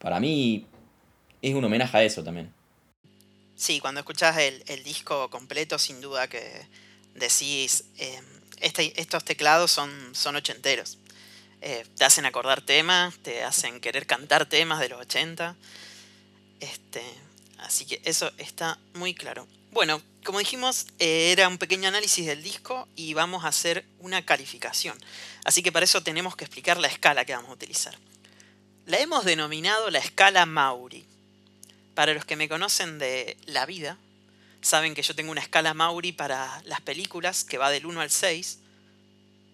[0.00, 0.66] para mí
[1.42, 2.52] es un homenaje a eso también.
[3.54, 6.42] Sí, cuando escuchas el, disco completo, sin duda que
[7.14, 8.24] decís, em,
[8.60, 10.98] este, estos teclados son, son ochenteros.
[11.62, 15.56] Eh, te hacen acordar temas, te hacen querer cantar temas de los 80.
[16.60, 17.02] Este,
[17.58, 19.46] así que eso está muy claro.
[19.72, 24.98] Bueno, como dijimos, era un pequeño análisis del disco y vamos a hacer una calificación.
[25.44, 27.96] Así que para eso tenemos que explicar la escala que vamos a utilizar.
[28.86, 31.04] La hemos denominado la escala Mauri.
[31.94, 33.98] Para los que me conocen de la vida,
[34.62, 38.10] saben que yo tengo una escala Mauri para las películas que va del 1 al
[38.10, 38.58] 6.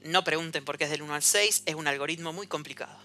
[0.07, 2.99] No pregunten por qué es del 1 al 6, es un algoritmo muy complicado.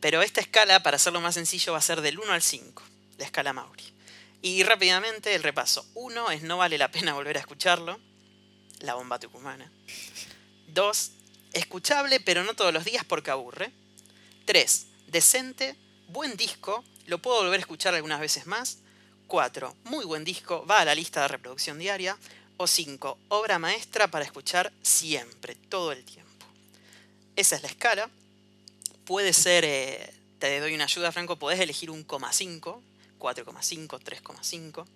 [0.00, 2.82] Pero esta escala, para hacerlo más sencillo, va a ser del 1 al 5,
[3.18, 3.84] la escala Mauri.
[4.42, 5.86] Y rápidamente el repaso.
[5.94, 7.98] 1 es no vale la pena volver a escucharlo,
[8.80, 9.70] la bomba tucumana.
[10.68, 11.10] 2,
[11.54, 13.72] escuchable pero no todos los días porque aburre.
[14.44, 15.76] 3, decente,
[16.08, 18.78] buen disco, lo puedo volver a escuchar algunas veces más.
[19.26, 19.74] 4.
[19.84, 22.18] Muy buen disco, va a la lista de reproducción diaria.
[22.56, 23.18] O 5.
[23.28, 26.46] Obra maestra para escuchar siempre, todo el tiempo.
[27.36, 28.10] Esa es la escala.
[29.04, 32.80] Puede ser, eh, te doy una ayuda Franco, podés elegir un 4,5,
[33.18, 34.86] 3,5.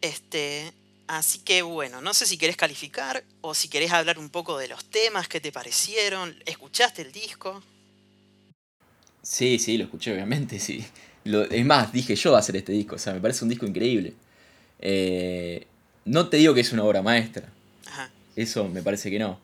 [0.00, 0.72] Este,
[1.06, 4.66] Así que bueno, no sé si querés calificar o si querés hablar un poco de
[4.66, 6.34] los temas que te parecieron.
[6.46, 7.62] ¿Escuchaste el disco?
[9.22, 10.84] Sí, sí, lo escuché, obviamente, sí.
[11.24, 13.66] Lo, es más, dije yo a hacer este disco, o sea, me parece un disco
[13.66, 14.14] increíble.
[14.80, 15.66] Eh,
[16.06, 17.52] no te digo que es una obra maestra.
[18.34, 19.38] Eso me parece que no.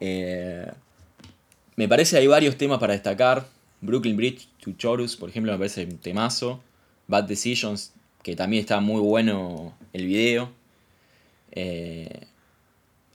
[0.00, 0.70] Eh,
[1.76, 3.48] me parece que hay varios temas para destacar.
[3.80, 6.60] Brooklyn Bridge to Chorus, por ejemplo, me parece un temazo.
[7.08, 10.50] Bad Decisions, que también está muy bueno el video.
[11.52, 12.26] Eh,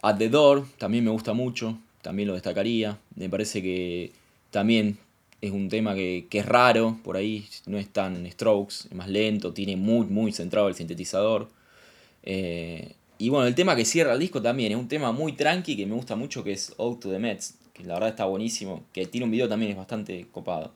[0.01, 2.97] At the Door, también me gusta mucho, también lo destacaría.
[3.15, 4.13] Me parece que
[4.49, 4.97] también
[5.41, 9.53] es un tema que, es raro, por ahí no es tan strokes, es más lento,
[9.53, 11.49] tiene muy, muy centrado el sintetizador.
[12.23, 15.77] Eh, y bueno, el tema que cierra el disco también es un tema muy tranqui
[15.77, 18.83] que me gusta mucho, que es Out to the Mets, que la verdad está buenísimo,
[18.93, 20.73] que tiene un video también es bastante copado.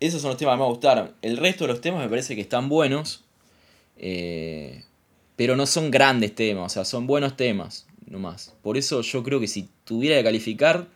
[0.00, 1.14] Esos son los temas que me gustaron.
[1.22, 3.24] El resto de los temas me parece que están buenos,
[3.96, 4.84] eh,
[5.36, 8.54] pero no son grandes temas, o sea, son buenos temas, nomás.
[8.62, 10.88] Por eso yo creo que si tuviera que calificar,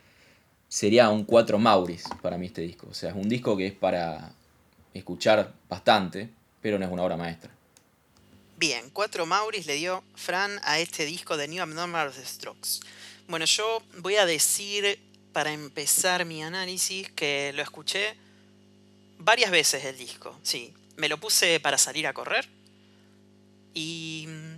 [0.69, 2.89] sería un 4 Mauris para mí este disco.
[2.91, 4.33] O sea, es un disco que es para
[4.95, 6.31] escuchar bastante,
[6.61, 7.51] pero no es una obra maestra.
[8.59, 12.81] Bien, 4 Mauris le dio Fran a este disco de New Abnormal Strokes.
[13.29, 14.99] Bueno, yo voy a decir,
[15.33, 18.17] para empezar mi análisis, que lo escuché
[19.19, 20.75] varias veces el disco, sí.
[20.97, 22.49] Me lo puse para salir a correr.
[23.75, 24.57] Y mm,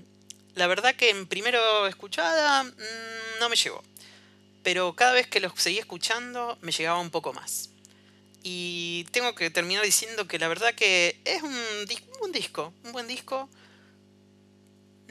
[0.54, 3.84] la verdad que en primero escuchada mm, no me llegó.
[4.62, 7.68] Pero cada vez que lo seguí escuchando me llegaba un poco más.
[8.42, 11.54] Y tengo que terminar diciendo que la verdad que es un,
[12.22, 13.50] un disco, un buen disco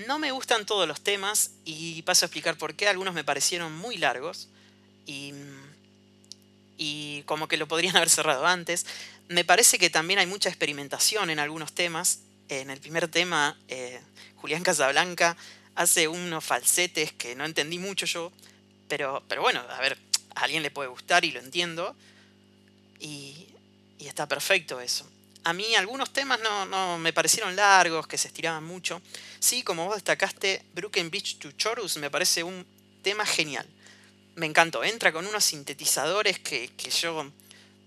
[0.08, 2.88] no me gustan todos los temas y paso a explicar por qué.
[2.88, 4.48] Algunos me parecieron muy largos
[5.06, 5.34] y,
[6.78, 8.86] y como que lo podrían haber cerrado antes.
[9.28, 12.20] Me parece que también hay mucha experimentación en algunos temas.
[12.48, 14.00] En el primer tema, eh,
[14.38, 15.38] Julián Casablanca
[15.76, 18.32] hace unos falsetes que no entendí mucho yo,
[18.88, 19.98] pero, pero bueno, a ver,
[20.36, 21.96] a alguien le puede gustar y lo entiendo.
[23.00, 23.48] Y,
[24.00, 25.10] y está perfecto eso.
[25.50, 29.02] A mí algunos temas no, me parecieron largos, que se estiraban mucho.
[29.40, 32.64] Sí, como vos destacaste, Broken Beach to Chorus me parece un
[33.02, 33.66] tema genial.
[34.36, 34.84] Me encantó.
[34.84, 37.32] Entra con unos sintetizadores que, yo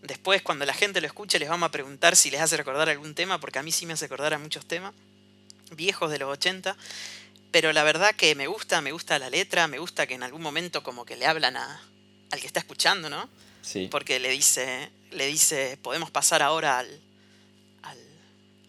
[0.02, 3.14] después cuando la gente lo escuche les vamos a preguntar si les hace recordar algún
[3.14, 4.92] tema, porque a mí sí me hace recordar a muchos temas
[5.70, 6.76] viejos de los 80.
[7.52, 10.42] Pero la verdad que me gusta, me gusta la letra, me gusta que en algún
[10.42, 11.80] momento como que le hablan a,
[12.32, 13.28] al que está escuchando, ¿no?
[13.62, 13.86] Sí.
[13.88, 17.00] Porque le dice, le dice, podemos pasar ahora al,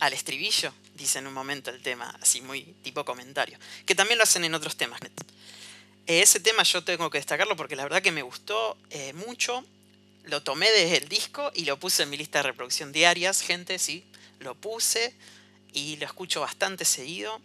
[0.04, 4.26] al estribillo, dice en un momento el tema, así muy tipo comentario, que también lo
[4.26, 4.99] hacen en otros temas.
[6.08, 9.64] Eh, ese tema yo tengo que destacarlo porque la verdad que me gustó eh, mucho,
[10.26, 13.80] lo tomé desde el disco y lo puse en mi lista de reproducción diarias, gente,
[13.80, 14.04] sí,
[14.39, 15.16] lo puse
[15.72, 17.39] y lo escucho bastante seguido,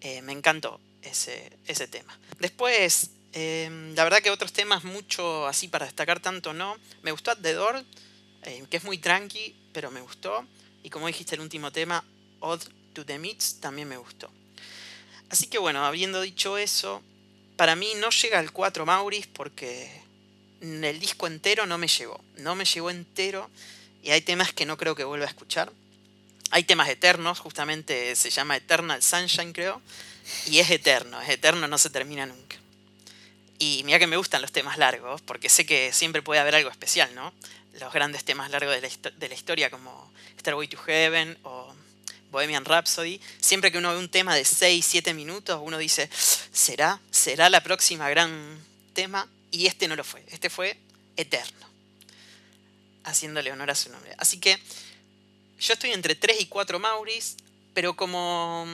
[0.00, 2.18] eh, me encantó ese, ese tema.
[2.38, 7.38] Después, la verdad que otros temas mucho así para destacar tanto no, me gustó At
[7.42, 7.84] The Door,
[8.70, 10.46] que es muy tranqui, pero me gustó.
[10.86, 12.04] Y como dijiste, el último tema,
[12.38, 12.62] Odd
[12.92, 14.30] to the Meats, también me gustó.
[15.30, 17.02] Así que bueno, habiendo dicho eso,
[17.56, 19.90] para mí no llega al 4 Mauris porque
[20.60, 22.20] el disco entero no me llegó.
[22.36, 23.50] No me llegó entero
[24.00, 25.72] y hay temas que no creo que vuelva a escuchar.
[26.52, 29.82] Hay temas eternos, justamente se llama Eternal Sunshine, creo.
[30.46, 32.54] Y es eterno, es eterno, no se termina nunca.
[33.58, 36.70] Y mira que me gustan los temas largos, porque sé que siempre puede haber algo
[36.70, 37.32] especial, ¿no?
[37.80, 40.12] Los grandes temas largos de la, historia, como
[40.44, 41.74] Way to Heaven o
[42.30, 46.08] Bohemian Rhapsody, siempre que uno ve un tema de 6, 7 minutos, uno dice,
[46.52, 47.00] ¿será?
[47.10, 48.58] ¿Será la próxima gran
[48.94, 49.28] tema?
[49.50, 50.76] Y este no lo fue, este fue
[51.16, 51.66] eterno,
[53.04, 54.14] haciéndole honor a su nombre.
[54.18, 54.58] Así que
[55.58, 57.36] yo estoy entre 3 y 4 Mauris,
[57.74, 58.66] pero como,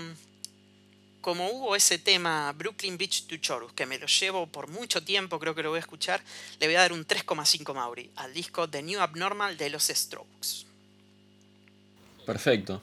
[1.23, 5.39] como hubo ese tema Brooklyn Beach to Chorus, que me lo llevo por mucho tiempo,
[5.39, 6.21] creo que lo voy a escuchar,
[6.61, 10.67] le voy a dar un 3,5 Mauri al disco The New Abnormal de los Strokes.
[12.27, 12.83] Perfecto.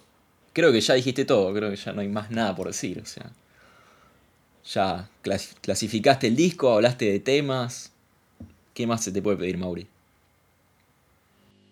[0.53, 3.05] Creo que ya dijiste todo, creo que ya no hay más nada por decir, o
[3.05, 3.29] sea.
[4.73, 5.09] Ya
[5.61, 7.91] clasificaste el disco, hablaste de temas.
[8.73, 9.87] ¿Qué más se te puede pedir, Mauri?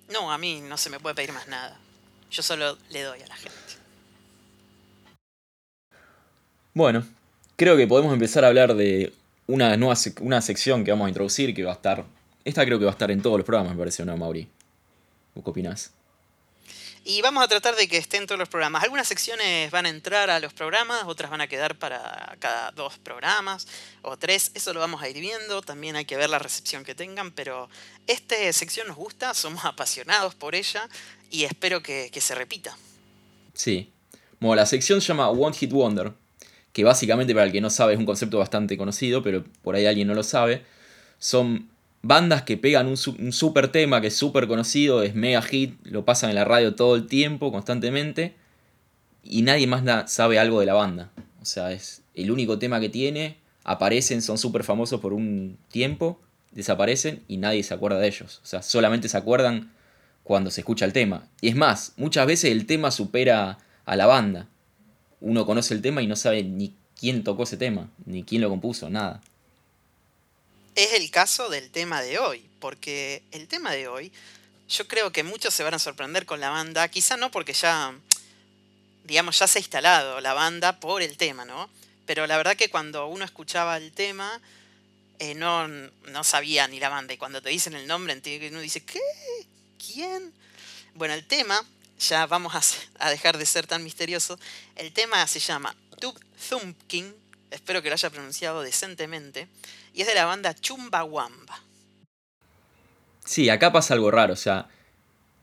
[0.09, 1.79] No, a mí no se me puede pedir más nada.
[2.31, 3.66] Yo solo le doy a la gente.
[6.77, 7.03] Bueno,
[7.55, 9.11] creo que podemos empezar a hablar de
[9.47, 12.05] una nueva una sección que vamos a introducir que va a estar.
[12.45, 14.47] Esta creo que va a estar en todos los programas, me parece, ¿no, Mauri?
[15.33, 15.89] ¿Qué opinas?
[17.03, 18.83] Y vamos a tratar de que estén todos los programas.
[18.83, 22.99] Algunas secciones van a entrar a los programas, otras van a quedar para cada dos
[22.99, 23.67] programas
[24.03, 24.51] o tres.
[24.53, 25.63] Eso lo vamos a ir viendo.
[25.63, 27.31] También hay que ver la recepción que tengan.
[27.31, 27.69] Pero
[28.05, 30.87] esta sección nos gusta, somos apasionados por ella
[31.31, 32.77] y espero que, se repita.
[33.55, 33.89] Sí.
[34.39, 36.13] Bueno, la sección se llama One Hit Wonder,
[36.77, 39.87] que básicamente para el que no sabe es un concepto bastante conocido, pero por ahí
[39.87, 40.61] alguien no lo sabe,
[41.17, 41.69] son
[42.03, 46.29] bandas que pegan un, super tema que es súper conocido, es mega hit, lo pasan
[46.29, 48.35] en la radio todo el tiempo, constantemente,
[49.23, 51.09] y nadie más sabe algo de la banda.
[51.41, 56.21] O sea, es el único tema que tiene, aparecen, son súper famosos por un tiempo,
[56.51, 58.39] desaparecen y nadie se acuerda de ellos.
[58.43, 59.73] O sea, solamente se acuerdan
[60.21, 61.27] cuando se escucha el tema.
[61.41, 64.47] Y es más, muchas veces el tema supera a la banda.
[65.21, 68.49] Uno conoce el tema y no sabe ni quién tocó ese tema, ni quién lo
[68.49, 69.21] compuso, nada
[70.77, 74.11] es el caso del tema de hoy, porque el tema de hoy,
[74.69, 77.95] yo creo que muchos se van a sorprender con la banda, quizá no porque ya,
[79.03, 81.67] digamos, ya se ha instalado la banda por el tema, ¿no?
[82.05, 84.39] Pero la verdad que cuando uno escuchaba el tema,
[85.17, 88.83] eh, no, no sabía ni la banda, y cuando te dicen el nombre, uno dice,
[88.83, 89.01] ¿qué?
[89.83, 90.31] ¿Quién?
[90.93, 91.65] Bueno, el tema,
[91.99, 92.53] ya vamos
[92.99, 94.39] a, dejar de ser tan misterioso,
[94.75, 96.19] el tema se llama Tube
[96.49, 97.13] Thumpkin,
[97.51, 99.47] espero que lo haya pronunciado decentemente,
[99.93, 101.63] y es de la banda Chumbawamba.
[103.25, 104.69] Sí, acá pasa algo raro, o sea,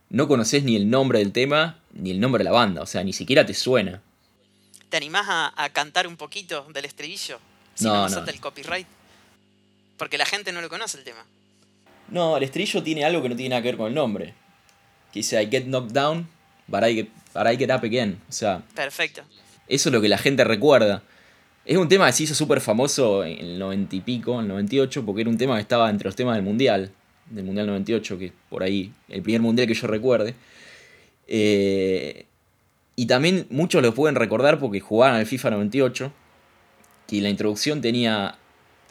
[0.08, 3.04] no conoces ni el nombre del tema ni el nombre de la banda, o sea,
[3.04, 4.02] ni siquiera te suena.
[4.88, 7.38] ¿Te animás a, cantar un poquito del estribillo?
[7.74, 8.86] Si no, no, el copyright.
[9.96, 11.24] Porque la gente no lo conoce el tema.
[12.08, 14.34] No, el estribillo tiene algo que no tiene nada que ver con el nombre.
[15.12, 16.28] Que dice I get knocked down,
[16.66, 18.20] but I get, but I get up again.
[18.28, 18.62] O sea.
[18.74, 19.22] Perfecto.
[19.68, 21.02] Eso es lo que la gente recuerda.
[21.64, 24.48] Es un tema que se hizo súper famoso en el 90 y pico, en el
[24.48, 26.90] 98, porque era un tema que estaba entre los temas del Mundial,
[27.30, 30.34] del Mundial 98, que por ahí, el primer Mundial que yo recuerde.
[31.26, 32.26] Eh,
[32.96, 36.12] y también muchos lo pueden recordar porque jugaban al FIFA 98,
[37.08, 38.36] que la introducción tenía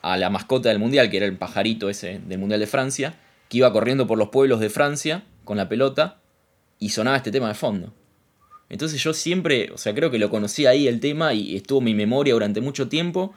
[0.02, 3.20] a la mascota del Mundial, que era el pajarito ese del Mundial de Francia,
[3.50, 6.23] que iba corriendo por los pueblos de Francia con la pelota
[6.84, 7.94] y sonaba este tema de fondo.
[8.68, 11.86] Entonces yo siempre, o sea, creo que lo conocí ahí el tema y estuvo en
[11.86, 13.34] mi memoria durante mucho tiempo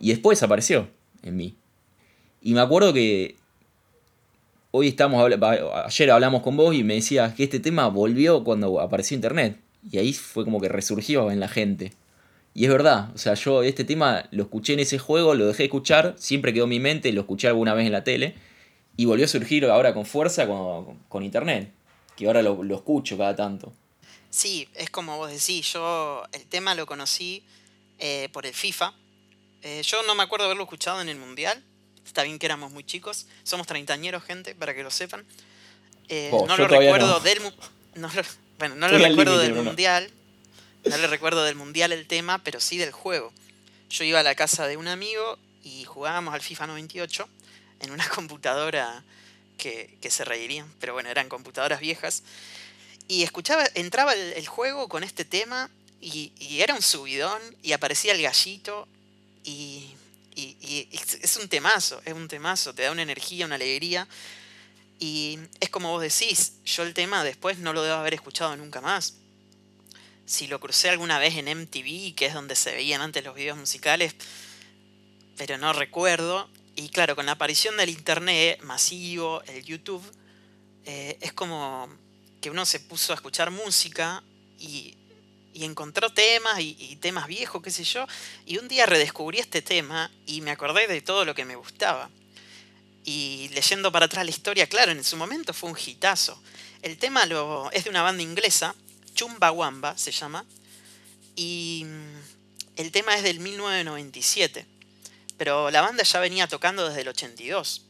[0.00, 0.88] y después apareció
[1.24, 1.56] en mí.
[2.40, 3.34] Y me acuerdo que
[4.70, 5.28] hoy estamos,
[5.86, 9.58] ayer hablamos con vos y me decías que este tema volvió cuando apareció internet.
[9.90, 11.92] Y ahí fue como que resurgió en la gente.
[12.54, 15.64] Y es verdad, o sea, yo este tema lo escuché en ese juego, lo dejé
[15.64, 18.34] de escuchar, siempre quedó en mi mente, lo escuché alguna vez en la tele,
[18.96, 21.72] y volvió a surgir ahora con fuerza con, internet,
[22.18, 23.72] que ahora lo escucho cada tanto.
[24.30, 27.42] Sí, es como vos decís, yo el tema lo conocí
[27.98, 28.92] eh, por el FIFA.
[29.62, 31.62] Eh, yo no me acuerdo haberlo escuchado en el Mundial.
[32.04, 33.26] Está bien que éramos muy chicos.
[33.42, 35.24] Somos treintañeros, gente, para que lo sepan.
[36.08, 37.40] Eh, no lo recuerdo del...
[38.58, 40.10] bueno, no lo recuerdo del Mundial.
[40.84, 43.32] No le recuerdo del Mundial el tema, pero sí del juego.
[43.90, 47.28] Yo iba a la casa de un amigo y jugábamos al FIFA 98
[47.80, 49.02] en una computadora
[49.58, 52.22] que, se reirían, pero bueno, eran computadoras viejas.
[53.08, 58.22] Y escuchaba, entraba el, juego con este tema y, era un subidón y aparecía el
[58.22, 58.88] gallito
[59.44, 59.94] y,
[60.36, 64.06] es un temazo, es un temazo, te da una energía, una alegría.
[65.00, 68.80] Y es como vos decís, yo el tema después no lo debo haber escuchado nunca
[68.80, 69.14] más.
[70.26, 73.58] Si lo crucé alguna vez en MTV, que es donde se veían antes los videos
[73.58, 74.14] musicales,
[75.36, 76.48] pero no recuerdo.
[76.78, 80.00] Y claro, con la aparición del internet masivo, el YouTube,
[80.84, 81.88] eh, es como
[82.40, 84.22] que uno se puso a escuchar música
[84.60, 84.94] y,
[85.54, 88.06] encontró temas y, temas viejos, qué sé yo,
[88.46, 92.10] y un día redescubrí este tema y me acordé de todo lo que me gustaba.
[93.04, 96.40] Y leyendo para atrás la historia, claro, en su momento fue un hitazo.
[96.80, 98.76] El tema lo, es de una banda inglesa,
[99.14, 100.46] Chumbawamba se llama,
[101.34, 104.77] y mm, el tema es del 1997,
[105.38, 107.86] pero la banda ya venía tocando desde el 82.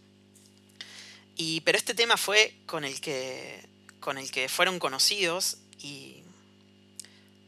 [1.36, 3.66] Y, pero este tema fue con el que
[4.00, 6.22] con el que fueron conocidos y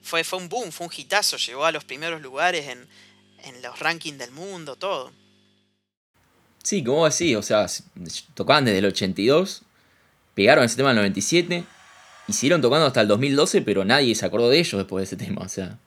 [0.03, 2.89] fue, fue un boom, fue un hitazo, llegó a los primeros lugares en,
[3.63, 5.13] los rankings del mundo, todo.
[6.63, 7.67] Sí, como decís, o sea,
[8.35, 9.63] tocaban desde el 82,
[10.35, 11.65] pegaron ese tema en el 97,
[12.29, 15.43] hicieron tocando hasta el 2012, pero nadie se acordó de ellos después de ese tema,
[15.43, 15.79] o sea.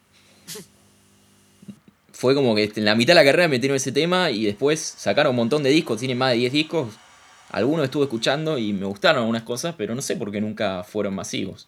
[2.24, 5.32] Fue como que en la mitad de la carrera metieron ese tema y después sacaron
[5.32, 6.88] un montón de discos, tienen más de 10 discos,
[7.50, 11.16] algunos estuve escuchando y me gustaron algunas cosas, pero no sé por qué nunca fueron
[11.16, 11.68] masivos.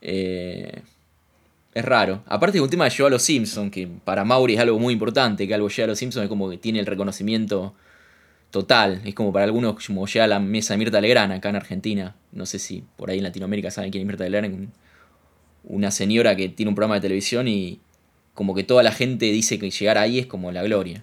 [0.00, 0.82] Eh,
[1.72, 2.24] es raro.
[2.26, 4.92] Aparte que un tema de llegó a los Simpsons, que para Mauri es algo muy
[4.92, 7.72] importante, que algo llega a los Simpsons es como que tiene el reconocimiento
[8.50, 9.02] total.
[9.04, 12.16] Es como para algunos como llega a la mesa de Mirta Legrand acá en Argentina.
[12.32, 14.68] No sé si por ahí en Latinoamérica saben quién es Mirta Legrand.
[15.62, 17.78] Una señora que tiene un programa de televisión y
[18.36, 21.02] como que toda la gente dice que llegar ahí es como la gloria.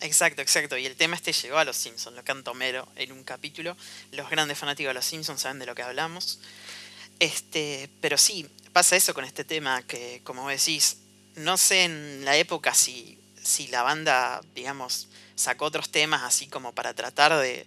[0.00, 0.76] Exacto, exacto.
[0.76, 3.76] Y el tema este llegó a los Simpsons, lo canta Homero en un capítulo.
[4.10, 6.40] Los grandes fanáticos de los Simpsons saben de lo que hablamos.
[7.20, 10.98] Este, pero sí, pasa eso con este tema que, como decís,
[11.36, 16.72] no sé en la época si, si la banda, digamos, sacó otros temas así como
[16.72, 17.66] para tratar de,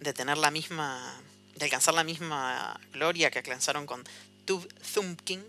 [0.00, 1.20] de tener la misma,
[1.54, 4.02] de alcanzar la misma gloria que alcanzaron con
[4.46, 5.42] Tube Thumpkin,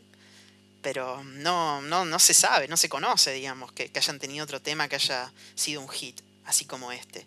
[0.84, 4.62] pero no, no, no se sabe, no se conoce, digamos, que, que hayan tenido otro
[4.62, 7.26] tema que haya sido un hit, así como este.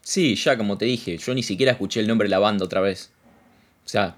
[0.00, 2.80] Sí, ya como te dije, yo ni siquiera escuché el nombre de la banda otra
[2.80, 3.10] vez.
[3.84, 4.16] O sea,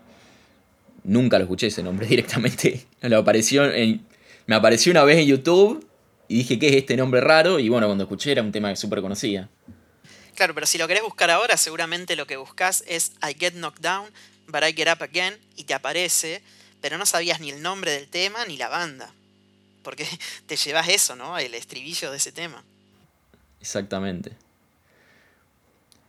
[1.02, 2.86] nunca lo escuché ese nombre directamente.
[3.00, 4.06] Me apareció, en,
[4.46, 5.84] me apareció una vez en YouTube
[6.28, 7.58] y dije, ¿qué es este nombre raro?
[7.58, 9.48] Y bueno, cuando escuché era un tema súper conocía.
[10.36, 13.82] Claro, pero si lo querés buscar ahora, seguramente lo que buscas es I Get Knocked
[13.82, 14.06] Down,
[14.46, 16.42] But I Get Up Again, y te aparece,
[16.80, 19.12] pero no sabías ni el nombre del tema ni la banda.
[19.82, 20.06] Porque
[20.46, 21.38] te llevas eso, ¿no?
[21.38, 22.62] El estribillo de ese tema.
[23.60, 24.32] Exactamente.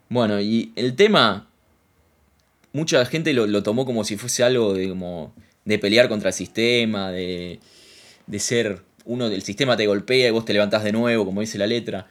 [0.09, 1.47] Bueno, y el tema,
[2.73, 7.11] mucha gente lo, tomó como si fuese algo de, como, de pelear contra el sistema,
[7.11, 7.59] de,
[8.27, 11.57] de ser uno del sistema te golpea y vos te levantás de nuevo, como dice
[11.57, 12.07] la letra.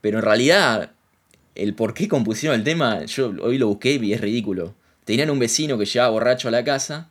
[0.00, 0.92] Pero en realidad,
[1.54, 4.74] el por qué compusieron el tema, yo hoy lo busqué y es ridículo.
[5.04, 7.10] Tenían un vecino que llevaba borracho a la casa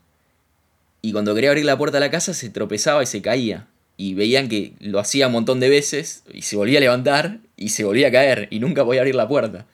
[1.05, 3.67] y cuando quería abrir la puerta de la casa se tropezaba y se caía.
[3.95, 7.69] Y veían que lo hacía un montón de veces y se volvía a levantar y
[7.69, 9.67] se volvía a caer y nunca podía abrir la puerta.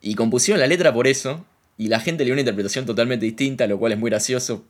[0.00, 1.44] Y compusieron la letra por eso,
[1.76, 4.66] y la gente le dio una interpretación totalmente distinta, lo cual es muy gracioso.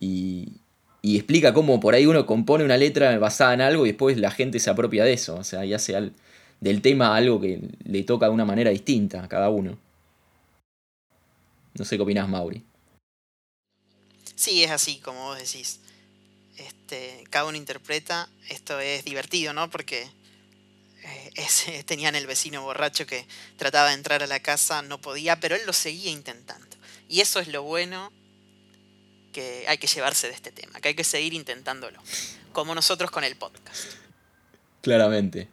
[0.00, 0.54] Y,
[1.02, 4.32] y explica cómo por ahí uno compone una letra basada en algo y después la
[4.32, 6.14] gente se apropia de eso, o sea, y hace al,
[6.60, 9.78] del tema algo que le toca de una manera distinta a cada uno.
[11.78, 12.64] No sé qué opinás, Mauri.
[14.36, 15.80] Sí, es así, como vos decís.
[16.58, 19.68] Este, cada uno interpreta, esto es divertido, ¿no?
[19.68, 20.02] Porque
[21.02, 23.26] eh, ese, tenían el vecino borracho que
[23.56, 26.76] trataba de entrar a la casa, no podía, pero él lo seguía intentando.
[27.08, 28.12] Y eso es lo bueno
[29.32, 31.98] que hay que llevarse de este tema, que hay que seguir intentándolo,
[32.52, 33.92] como nosotros con el podcast.
[34.80, 35.48] Claramente.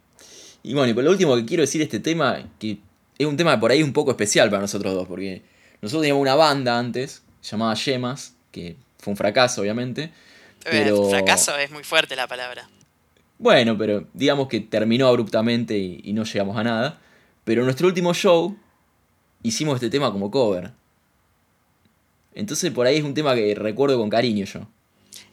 [0.64, 2.78] Y bueno, y por lo último que quiero decir de este tema, que
[3.18, 5.44] es un tema por ahí un poco especial para nosotros dos, porque
[5.82, 10.04] nosotros teníamos una banda antes, llamada Yemas, que fue un fracaso obviamente.
[10.04, 10.12] Eh,
[10.72, 11.10] pero...
[11.10, 12.70] Fracaso es muy fuerte la palabra.
[13.38, 17.02] Bueno, pero digamos que terminó abruptamente y, no llegamos a nada.
[17.44, 18.56] Pero en nuestro último show
[19.42, 20.72] hicimos este tema como cover.
[22.34, 24.62] Entonces por ahí es un tema que recuerdo con cariño yo.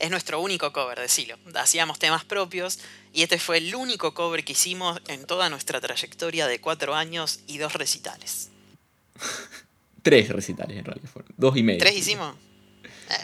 [0.01, 1.37] Es nuestro único cover, decilo.
[1.55, 2.81] Hacíamos temas propios
[3.13, 7.41] y este fue el único cover que hicimos en toda nuestra trayectoria de cuatro años
[7.47, 8.51] y dos recitales.
[10.03, 11.33] Tres recitales en realidad fueron.
[11.37, 11.79] Dos y medio.
[11.79, 12.35] ¿Tres hicimos?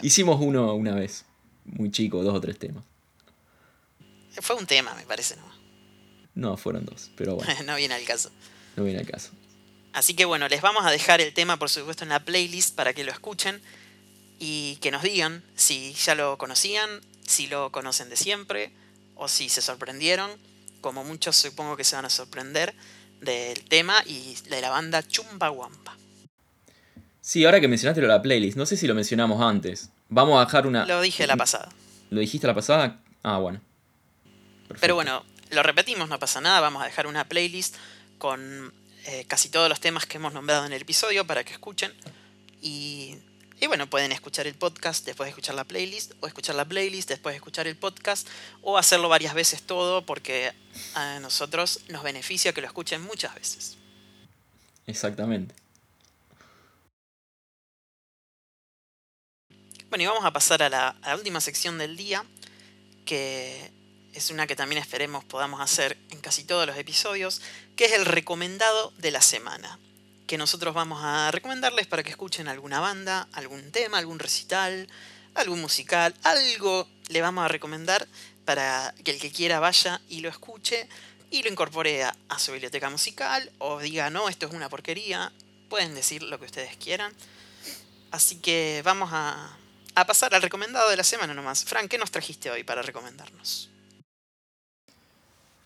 [0.03, 1.25] Hicimos uno una vez.
[1.65, 2.85] Muy chico, dos o tres temas.
[4.41, 5.57] Fue un tema, me parece, ¿no?
[6.35, 7.53] No, fueron dos, pero bueno.
[7.65, 8.31] no viene al caso.
[8.77, 9.31] No viene al caso.
[9.93, 12.93] Así que bueno, les vamos a dejar el tema, por supuesto, en la playlist para
[12.93, 13.63] que lo escuchen
[14.39, 18.73] y que nos digan si ya lo conocían, si lo conocen de siempre
[19.15, 20.31] o si se sorprendieron,
[20.83, 22.75] como muchos supongo que se van a sorprender
[23.21, 25.96] del tema y de la banda Chumbawampa.
[27.27, 29.91] Sí, ahora que mencionaste lo de la playlist, no sé si lo mencionamos antes.
[30.09, 30.87] Vamos a dejar una.
[30.87, 31.71] Lo dije la pasada.
[32.09, 33.01] ¿Lo dijiste la pasada?
[33.25, 33.61] Ah, bueno.
[34.81, 37.75] Pero bueno, lo repetimos, no pasa nada, vamos a dejar una playlist
[38.19, 38.73] con
[39.07, 41.93] eh, casi todos los temas que hemos nombrado en el episodio para que escuchen.
[42.63, 43.17] Y,
[43.61, 47.09] y, bueno, pueden escuchar el podcast después de escuchar la playlist, o escuchar la playlist
[47.09, 48.29] después de escuchar el podcast,
[48.63, 50.53] o hacerlo varias veces todo porque
[50.95, 53.79] a nosotros nos beneficia que lo escuchen muchas veces.
[54.87, 55.66] Exactamente.
[59.89, 62.25] Bueno, y vamos a pasar a la, última sección del día,
[63.05, 63.71] que
[64.15, 67.41] es una que también esperemos podamos hacer en casi todos los episodios,
[67.77, 69.79] que es el recomendado de la semana.
[70.27, 74.89] Que nosotros vamos a recomendarles para que escuchen alguna banda, algún tema, algún recital,
[75.35, 78.09] algún musical, algo le vamos a recomendar
[78.45, 80.89] para que el que quiera vaya y lo escuche
[81.31, 85.33] y lo incorpore a, su biblioteca musical o diga, no, esto es una porquería.
[85.69, 87.13] Pueden decir lo que ustedes quieran.
[88.11, 89.57] Así que vamos a,
[89.97, 91.65] a pasar al recomendado de la semana nomás.
[91.65, 93.71] Frank, ¿qué nos trajiste hoy para recomendarnos?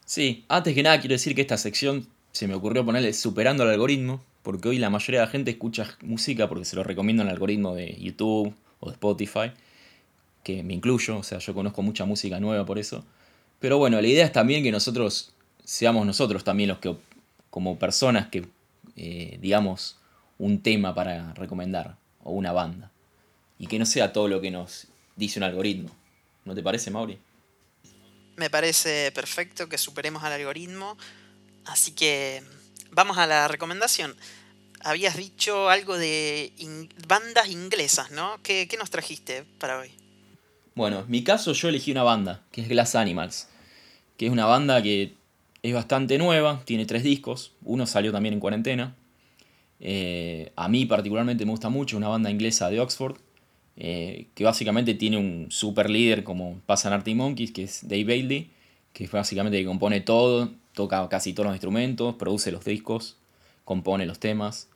[0.07, 3.70] Sí, antes que nada quiero decir que esta sección se me ocurrió ponerle superando el
[3.70, 7.28] algoritmo, porque hoy la mayoría de la gente escucha música porque se lo recomiendo en
[7.28, 9.53] el algoritmo de YouTube o de Spotify,
[10.45, 13.05] que me incluyo, o sea, yo conozco mucha música nueva por eso.
[13.59, 15.33] Pero bueno, la idea es también que nosotros
[15.64, 16.97] seamos nosotros también los que,
[17.51, 18.47] como personas que,
[18.95, 19.99] eh, digamos,
[20.39, 22.93] un tema para recomendar, o una banda.
[23.61, 25.91] Y que no sea todo lo que nos dice un algoritmo.
[26.45, 27.19] ¿No te parece, Mauri?
[28.37, 30.97] Me parece perfecto que superemos al algoritmo.
[31.67, 32.43] Así que
[32.91, 34.17] vamos a la recomendación.
[34.83, 36.53] Habías dicho algo de
[37.07, 38.41] bandas inglesas, ¿no?
[38.43, 39.91] ¿Qué, nos trajiste para hoy?
[40.75, 43.49] Bueno, en mi caso yo elegí una banda, que es Glass Animals,
[44.17, 45.15] que es una banda que
[45.63, 48.97] es bastante nueva, tiene tres discos, uno salió también en cuarentena.
[49.81, 53.17] Eh, a mí particularmente me gusta mucho, una banda inglesa de Oxford,
[53.83, 58.05] eh, que básicamente tiene un super líder como pasa en Arctic Monkeys, que es Dave
[58.05, 58.51] Bailey,
[58.93, 63.16] que es básicamente que compone todo, toca casi todos los instrumentos, produce los discos,
[63.64, 64.68] compone los temas.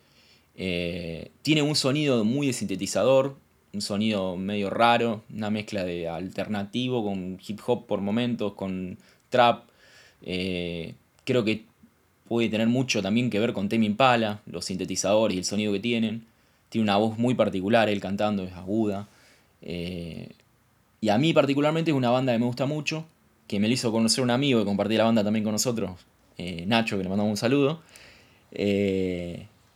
[0.57, 3.37] Eh, tiene un sonido muy de sintetizador,
[3.75, 8.97] un sonido medio raro, una mezcla de alternativo con hip hop por momentos, con
[9.29, 9.65] trap.
[10.23, 10.95] Eh,
[11.25, 11.67] creo que
[12.27, 15.81] puede tener mucho también que ver con Temi Impala, los sintetizadores y el sonido que
[15.81, 16.25] tienen.
[16.75, 19.07] Tiene una voz muy particular, él cantando es aguda.
[19.63, 20.31] Eh,
[21.01, 23.07] y a mí particularmente es una banda que me gusta mucho,
[23.47, 25.93] que me lo hizo conocer un amigo que compartía la banda también con nosotros,
[26.67, 27.81] Nacho, que le mandamos un saludo.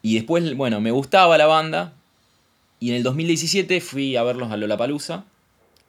[0.02, 1.92] Y después, bueno, me gustaba la banda.
[2.80, 5.24] Y en el 2017 fui a verlos a Lollapalooza.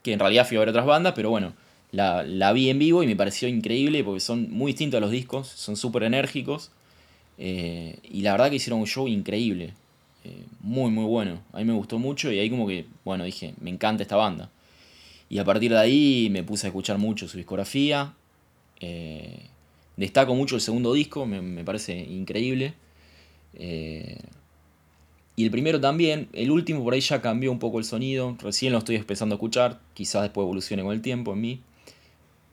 [0.04, 1.54] Que en realidad fui a ver otras bandas, pero bueno,
[1.92, 5.48] la, vi en vivo y me pareció increíble porque son muy distintos a los discos,
[5.48, 6.70] son súper enérgicos.
[7.40, 9.74] Eh, y la verdad que hicieron un show increíble.
[10.24, 11.42] Eh, muy, muy bueno.
[11.54, 14.50] A mí me gustó mucho y ahí como que, bueno, dije, me encanta esta banda.
[15.30, 18.14] Y a partir de ahí me puse a escuchar mucho su discografía.
[18.80, 19.46] Eh,
[19.98, 22.74] destaco mucho el segundo disco, me, me parece increíble.
[23.54, 24.18] Eh,
[25.36, 28.74] y el primero también, el último por ahí ya cambió un poco el sonido, recién
[28.74, 31.62] lo estoy empezando a escuchar, quizás después evolucione con el tiempo en mí.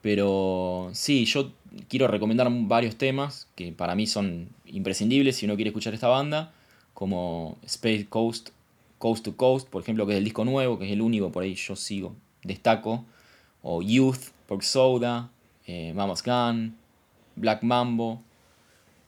[0.03, 1.51] Pero sí, yo
[1.89, 6.53] quiero recomendar varios temas que para mí son imprescindibles si uno quiere escuchar esta banda,
[6.97, 8.49] como Space Coast,
[8.99, 11.45] Coast to Coast, por ejemplo, que es el disco nuevo, que es el único por
[11.45, 13.05] ahí yo sigo, destaco,
[13.63, 15.31] o Youth, Pork Soda,
[15.67, 16.75] eh, Mama's Gun,
[17.37, 18.21] Black Mambo,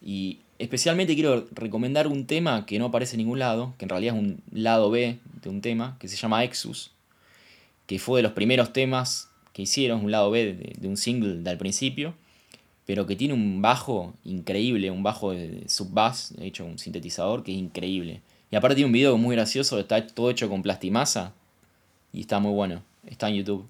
[0.00, 4.16] y Especialmente quiero recomendar un tema que no aparece en ningún lado, que en realidad
[4.16, 6.90] es un lado B de un tema, que se llama Exus,
[7.86, 11.58] que fue de los primeros temas que hicieron, un lado B de, un single del
[11.58, 12.14] principio,
[12.88, 17.52] pero que tiene un bajo increíble, un bajo de sub-bass, de hecho un sintetizador que
[17.52, 18.22] es increíble.
[18.50, 21.34] Y aparte tiene un video muy gracioso, está todo hecho con plastimasa
[22.14, 23.68] y está muy bueno, está en YouTube.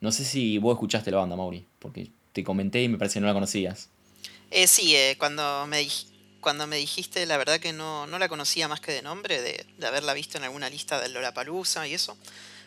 [0.00, 3.20] No sé si vos escuchaste la banda, Mauri, porque te comenté y me parece que
[3.20, 3.88] no la conocías.
[4.50, 5.88] Eh, sí, eh, cuando, me,
[6.42, 9.86] cuando me dijiste, la verdad que no, no la conocía más que de nombre, de,
[9.86, 12.18] haberla visto en alguna lista del Lollapalooza y eso,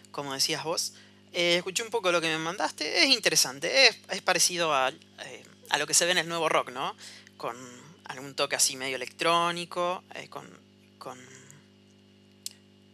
[0.09, 0.93] como decías vos.
[1.33, 5.79] Eh, escuché un poco lo que me mandaste, es interesante, es, parecido a, eh, a,
[5.79, 6.95] lo que se ve en el nuevo rock, ¿no?
[7.37, 7.57] Con
[8.05, 10.47] algún toque así medio electrónico, con,
[10.99, 11.17] con,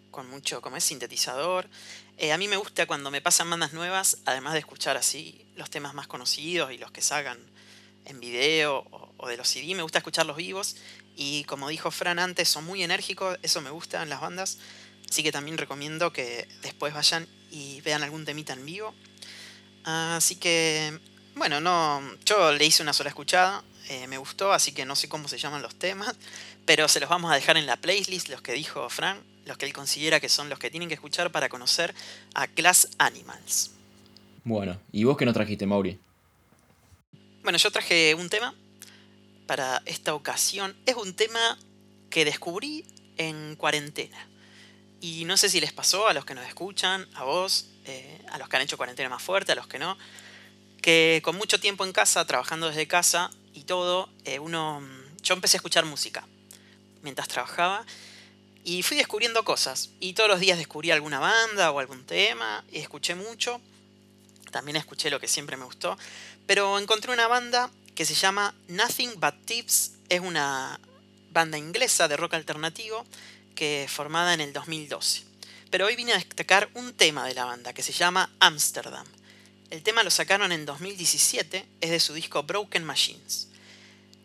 [0.09, 1.67] con, mucho, como es, sintetizador.
[2.31, 5.93] a mí me gusta cuando me pasan bandas nuevas, además de escuchar así los temas
[5.93, 7.37] más conocidos y los que salgan
[8.05, 8.85] en video
[9.17, 10.77] o, de los CD, me gusta escucharlos vivos
[11.17, 14.59] y como dijo Fran antes, son muy enérgicos, eso me gusta en las bandas,
[15.09, 18.93] así que también recomiendo que después vayan y vean algún temita en vivo.
[19.83, 20.99] Así que,
[21.35, 25.09] bueno, no, yo le hice una sola escuchada, eh, me gustó, así que no sé
[25.09, 26.15] cómo se llaman los temas,
[26.65, 29.65] pero se los vamos a dejar en la playlist, los que dijo Fran, los que
[29.65, 31.95] él considera que son los que tienen que escuchar para conocer
[32.35, 33.71] a Class Animals.
[34.43, 35.99] Bueno, ¿y vos qué nos trajiste, Mauri?
[37.43, 38.53] Bueno, yo traje un tema
[39.47, 40.75] para esta ocasión.
[40.85, 41.57] Es un tema
[42.11, 42.85] que descubrí
[43.17, 44.28] en cuarentena.
[45.01, 48.37] Y no sé si les pasó a los que nos escuchan, a vos, eh, a
[48.37, 49.97] los que han hecho cuarentena más fuerte, a los que no,
[50.81, 54.81] que con mucho tiempo en casa, trabajando desde casa y todo, eh, uno,
[55.21, 56.27] yo empecé a escuchar música
[57.01, 57.85] mientras trabajaba
[58.63, 59.89] y fui descubriendo cosas.
[59.99, 63.61] Y todos los días descubrí alguna banda o algún tema y escuché mucho.
[64.51, 65.97] También escuché lo que siempre me gustó.
[66.45, 69.93] Pero encontré una banda que se llama Nothing But Tips.
[70.09, 70.79] Es una
[71.31, 73.05] banda inglesa de rock alternativo
[73.59, 75.23] que formada en el 2012.
[75.69, 79.05] Pero hoy vine a destacar un tema de la banda que se llama Amsterdam.
[79.69, 83.49] El tema lo sacaron en 2017, es de su disco Broken Machines.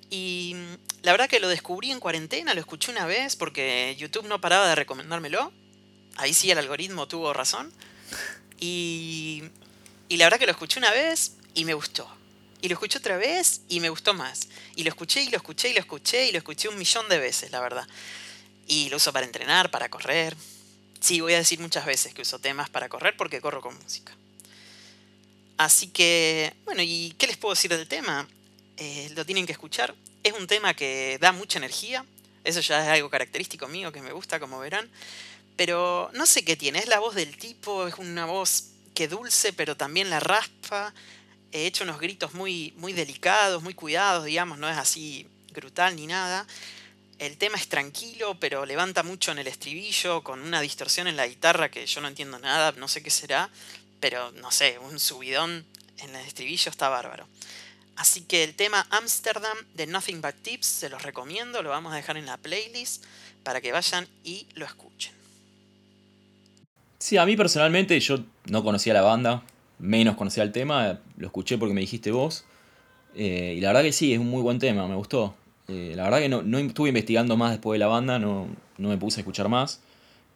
[0.08, 0.54] Y
[1.02, 4.68] la verdad que lo descubrí en cuarentena, lo escuché una vez porque YouTube no paraba
[4.68, 5.52] de recomendármelo.
[6.14, 7.72] Ahí sí el algoritmo tuvo razón.
[8.60, 9.42] Y,
[10.08, 12.08] y la verdad que lo escuché una vez y me gustó.
[12.62, 14.48] Y lo escuché otra vez y me gustó más.
[14.76, 17.18] Y lo escuché y lo escuché y lo escuché y lo escuché un millón de
[17.18, 17.88] veces, la verdad.
[18.66, 20.36] Y lo uso para entrenar, para correr.
[21.00, 24.12] Sí, voy a decir muchas veces que uso temas para correr porque corro con música.
[25.56, 28.26] Así que, bueno, ¿y qué les puedo decir del tema?
[28.76, 29.94] Eh, lo tienen que escuchar.
[30.22, 32.04] Es un tema que da mucha energía.
[32.42, 34.90] Eso ya es algo característico mío que me gusta, como verán.
[35.56, 36.78] Pero no sé qué tiene.
[36.78, 40.94] Es la voz del tipo, es una voz que dulce, pero también la raspa
[41.54, 46.06] he hecho unos gritos muy, muy delicados, muy cuidados, digamos, no es así brutal ni
[46.08, 46.46] nada.
[47.24, 51.26] El tema es tranquilo, pero levanta mucho en el estribillo, con una distorsión en la
[51.26, 53.48] guitarra que yo no entiendo nada, no sé qué será,
[53.98, 55.64] pero no sé, un subidón
[56.00, 57.26] en el estribillo está bárbaro.
[57.96, 61.96] Así que el tema Amsterdam de Nothing But Tips se los recomiendo, lo vamos a
[61.96, 63.02] dejar en la playlist
[63.42, 65.14] para que vayan y lo escuchen.
[66.98, 68.18] Sí, a mí personalmente yo
[68.50, 69.42] no conocía la banda,
[69.78, 72.44] menos conocía el tema, lo escuché porque me dijiste vos.
[73.14, 75.34] Eh, y la verdad que sí, es un muy buen tema, me gustó.
[75.68, 78.48] Eh, la verdad que no, no, estuve investigando más después de la banda, no,
[78.78, 79.80] no me puse a escuchar más.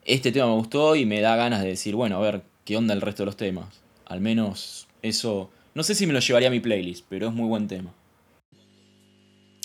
[0.05, 2.95] Este tema me gustó y me da ganas de decir, bueno, a ver, ¿qué onda
[2.95, 3.67] el resto de los temas?
[4.07, 7.47] Al menos eso no sé si me lo llevaría a mi playlist, pero es muy
[7.47, 7.95] buen tema.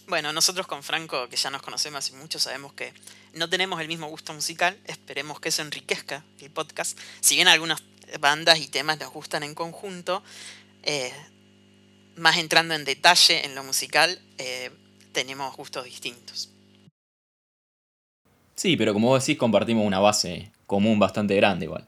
[0.06, 2.94] Bueno, nosotros con Franco, que ya nos conocemos hace mucho, sabemos que
[3.34, 4.78] no tenemos el mismo gusto musical.
[4.86, 7.00] Esperemos que eso enriquezca el podcast.
[7.20, 7.82] Si bien algunas
[8.20, 10.22] bandas y temas nos gustan en conjunto,
[10.84, 11.12] eh,
[12.16, 14.70] más entrando en detalle en lo musical, eh,
[15.14, 16.50] tenemos gustos distintos.
[18.56, 21.88] Sí, pero como vos decís, compartimos una base común bastante grande igual.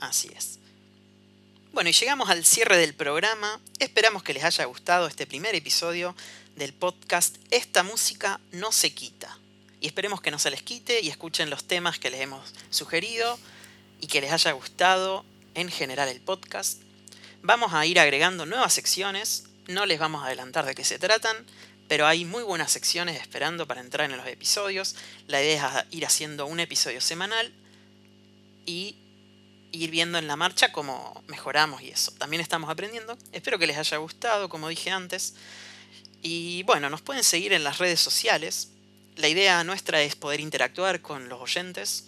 [0.00, 0.58] Así es.
[1.72, 3.60] Bueno, y llegamos al cierre del programa.
[3.78, 6.16] Esperamos que les haya gustado este primer episodio
[6.56, 9.38] del podcast Esta música no se quita.
[9.80, 13.38] Y esperemos que no se les quite y escuchen los temas que les hemos sugerido
[14.00, 15.24] y que les haya gustado
[15.54, 16.82] en general el podcast.
[17.42, 21.36] Vamos a ir agregando nuevas secciones, no les vamos a adelantar de qué se tratan,
[21.88, 24.94] pero hay muy buenas secciones esperando para entrar en los episodios.
[25.26, 27.52] La idea es ir haciendo un episodio semanal
[28.66, 28.96] y
[29.72, 32.12] ir viendo en la marcha cómo mejoramos y eso.
[32.12, 33.16] También estamos aprendiendo.
[33.32, 35.34] Espero que les haya gustado, como dije antes.
[36.22, 38.70] Y bueno, nos pueden seguir en las redes sociales.
[39.16, 42.04] La idea nuestra es poder interactuar con los oyentes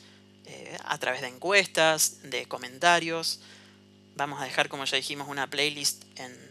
[0.47, 3.41] eh, a través de encuestas, de comentarios.
[4.17, 6.42] Vamos a dejar, como ya dijimos, una playlist en,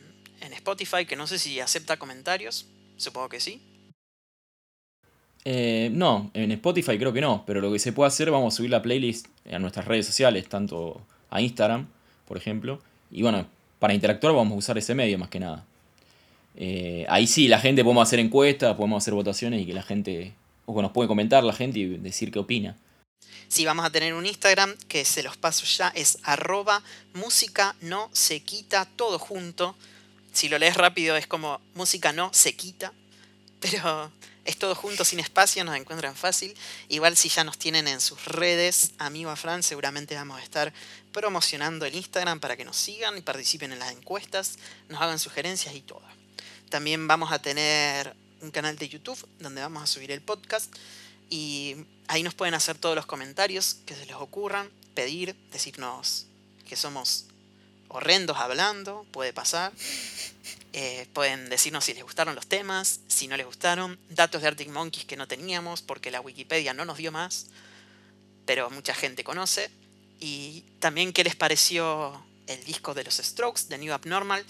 [0.41, 2.67] en Spotify que no sé si acepta comentarios.
[2.97, 3.61] Supongo que sí.
[5.43, 8.57] Eh, no, en Spotify creo que no, pero lo que se puede hacer, vamos a
[8.57, 11.87] subir la playlist a nuestras redes sociales, tanto a Instagram,
[12.27, 12.79] por ejemplo.
[13.09, 13.47] Y bueno,
[13.79, 15.65] para interactuar vamos a usar ese medio más que nada.
[16.55, 20.33] Eh, ahí sí, la gente podemos hacer encuestas, podemos hacer votaciones y que la gente,
[20.65, 22.77] o que nos puede comentar la gente y decir qué opina.
[23.47, 26.83] Sí, vamos a tener un Instagram que se los paso ya, es arroba
[27.13, 29.75] música no se quita todo junto.
[30.33, 32.93] Si lo lees rápido es como música no se quita,
[33.59, 34.11] pero
[34.43, 36.55] es todo junto, sin espacio, nos encuentran fácil.
[36.89, 40.73] Igual si ya nos tienen en sus redes, amigo a Fran, seguramente vamos a estar
[41.11, 44.57] promocionando el Instagram para que nos sigan y participen en las encuestas,
[44.89, 46.03] nos hagan sugerencias y todo.
[46.69, 50.73] También vamos a tener un canal de YouTube donde vamos a subir el podcast
[51.29, 51.75] y
[52.07, 56.25] ahí nos pueden hacer todos los comentarios que se les ocurran, pedir, decirnos
[56.67, 57.25] que somos
[57.91, 59.71] horrendos hablando, puede pasar.
[60.73, 64.69] Eh, pueden decirnos si les gustaron los temas, si no les gustaron, datos de Arctic
[64.69, 67.47] Monkeys que no teníamos porque la Wikipedia no nos dio más,
[68.45, 69.69] pero mucha gente conoce.
[70.19, 74.45] Y también qué les pareció el disco de los Strokes, de New Abnormal,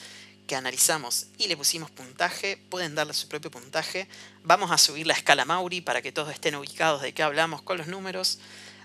[0.48, 2.58] que analizamos y le pusimos puntaje.
[2.70, 4.08] Pueden darle su propio puntaje.
[4.44, 7.78] Vamos a subir la escala Mauri para que todos estén ubicados de qué hablamos con
[7.78, 8.39] los números.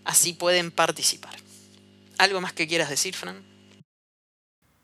[0.04, 1.36] Así pueden participar.
[2.18, 3.55] ¿Algo más que quieras decir, Fran?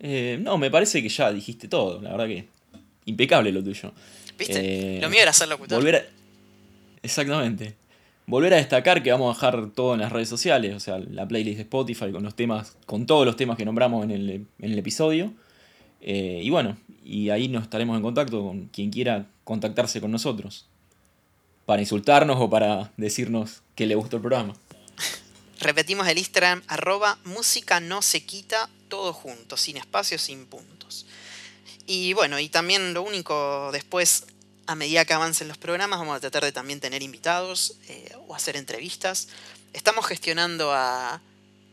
[0.02, 2.48] Eh, no, me parece que ya dijiste todo, la verdad que
[3.04, 3.92] impecable lo tuyo.
[4.36, 4.96] ¿Viste?
[4.96, 5.78] Eh, lo mío era ser locutor.
[5.78, 6.10] Volver
[7.02, 7.74] Exactamente.
[8.26, 11.26] Volver a destacar que vamos a dejar todo en las redes sociales, o sea, la
[11.26, 15.32] playlist de Spotify con los temas, con todos los temas que nombramos en el, episodio.
[16.00, 20.66] Eh, y bueno, y ahí nos estaremos en contacto con quien quiera contactarse con nosotros.
[21.66, 24.54] Para insultarnos o para decirnos que le gustó el programa.
[25.62, 31.06] Repetimos el Instagram, arroba música no se quita todo junto, sin espacios, sin puntos.
[31.86, 34.24] Y bueno, y también lo único después,
[34.66, 38.34] a medida que avancen los programas, vamos a tratar de también tener invitados eh, o
[38.34, 39.28] hacer entrevistas.
[39.72, 41.20] Estamos gestionando a,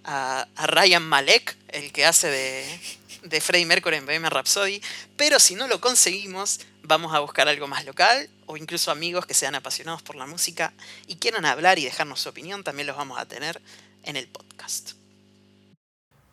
[0.03, 2.79] a, Ryan Malek, el que hace de,
[3.24, 4.82] de Freddie Mercury en BM Rhapsody,
[5.17, 9.34] pero si no lo conseguimos, vamos a buscar algo más local o incluso amigos que
[9.34, 10.74] sean apasionados por la música
[11.07, 13.61] y quieran hablar y dejarnos su opinión, también los vamos a tener
[14.03, 14.93] en el podcast.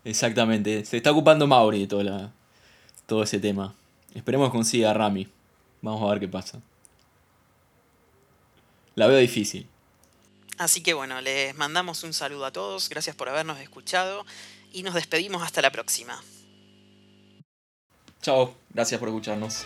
[0.04, 2.32] Exactamente, se está ocupando Mauri de todo,
[3.06, 3.74] todo ese tema.
[4.14, 5.28] Esperemos que consiga a Rami.
[5.82, 6.60] Vamos a ver qué pasa.
[8.94, 9.68] La veo difícil.
[10.58, 14.24] Así que bueno, les mandamos un saludo a todos, gracias por habernos escuchado
[14.72, 16.22] y nos despedimos hasta la próxima.
[18.26, 19.64] Chao, gracias por escucharnos.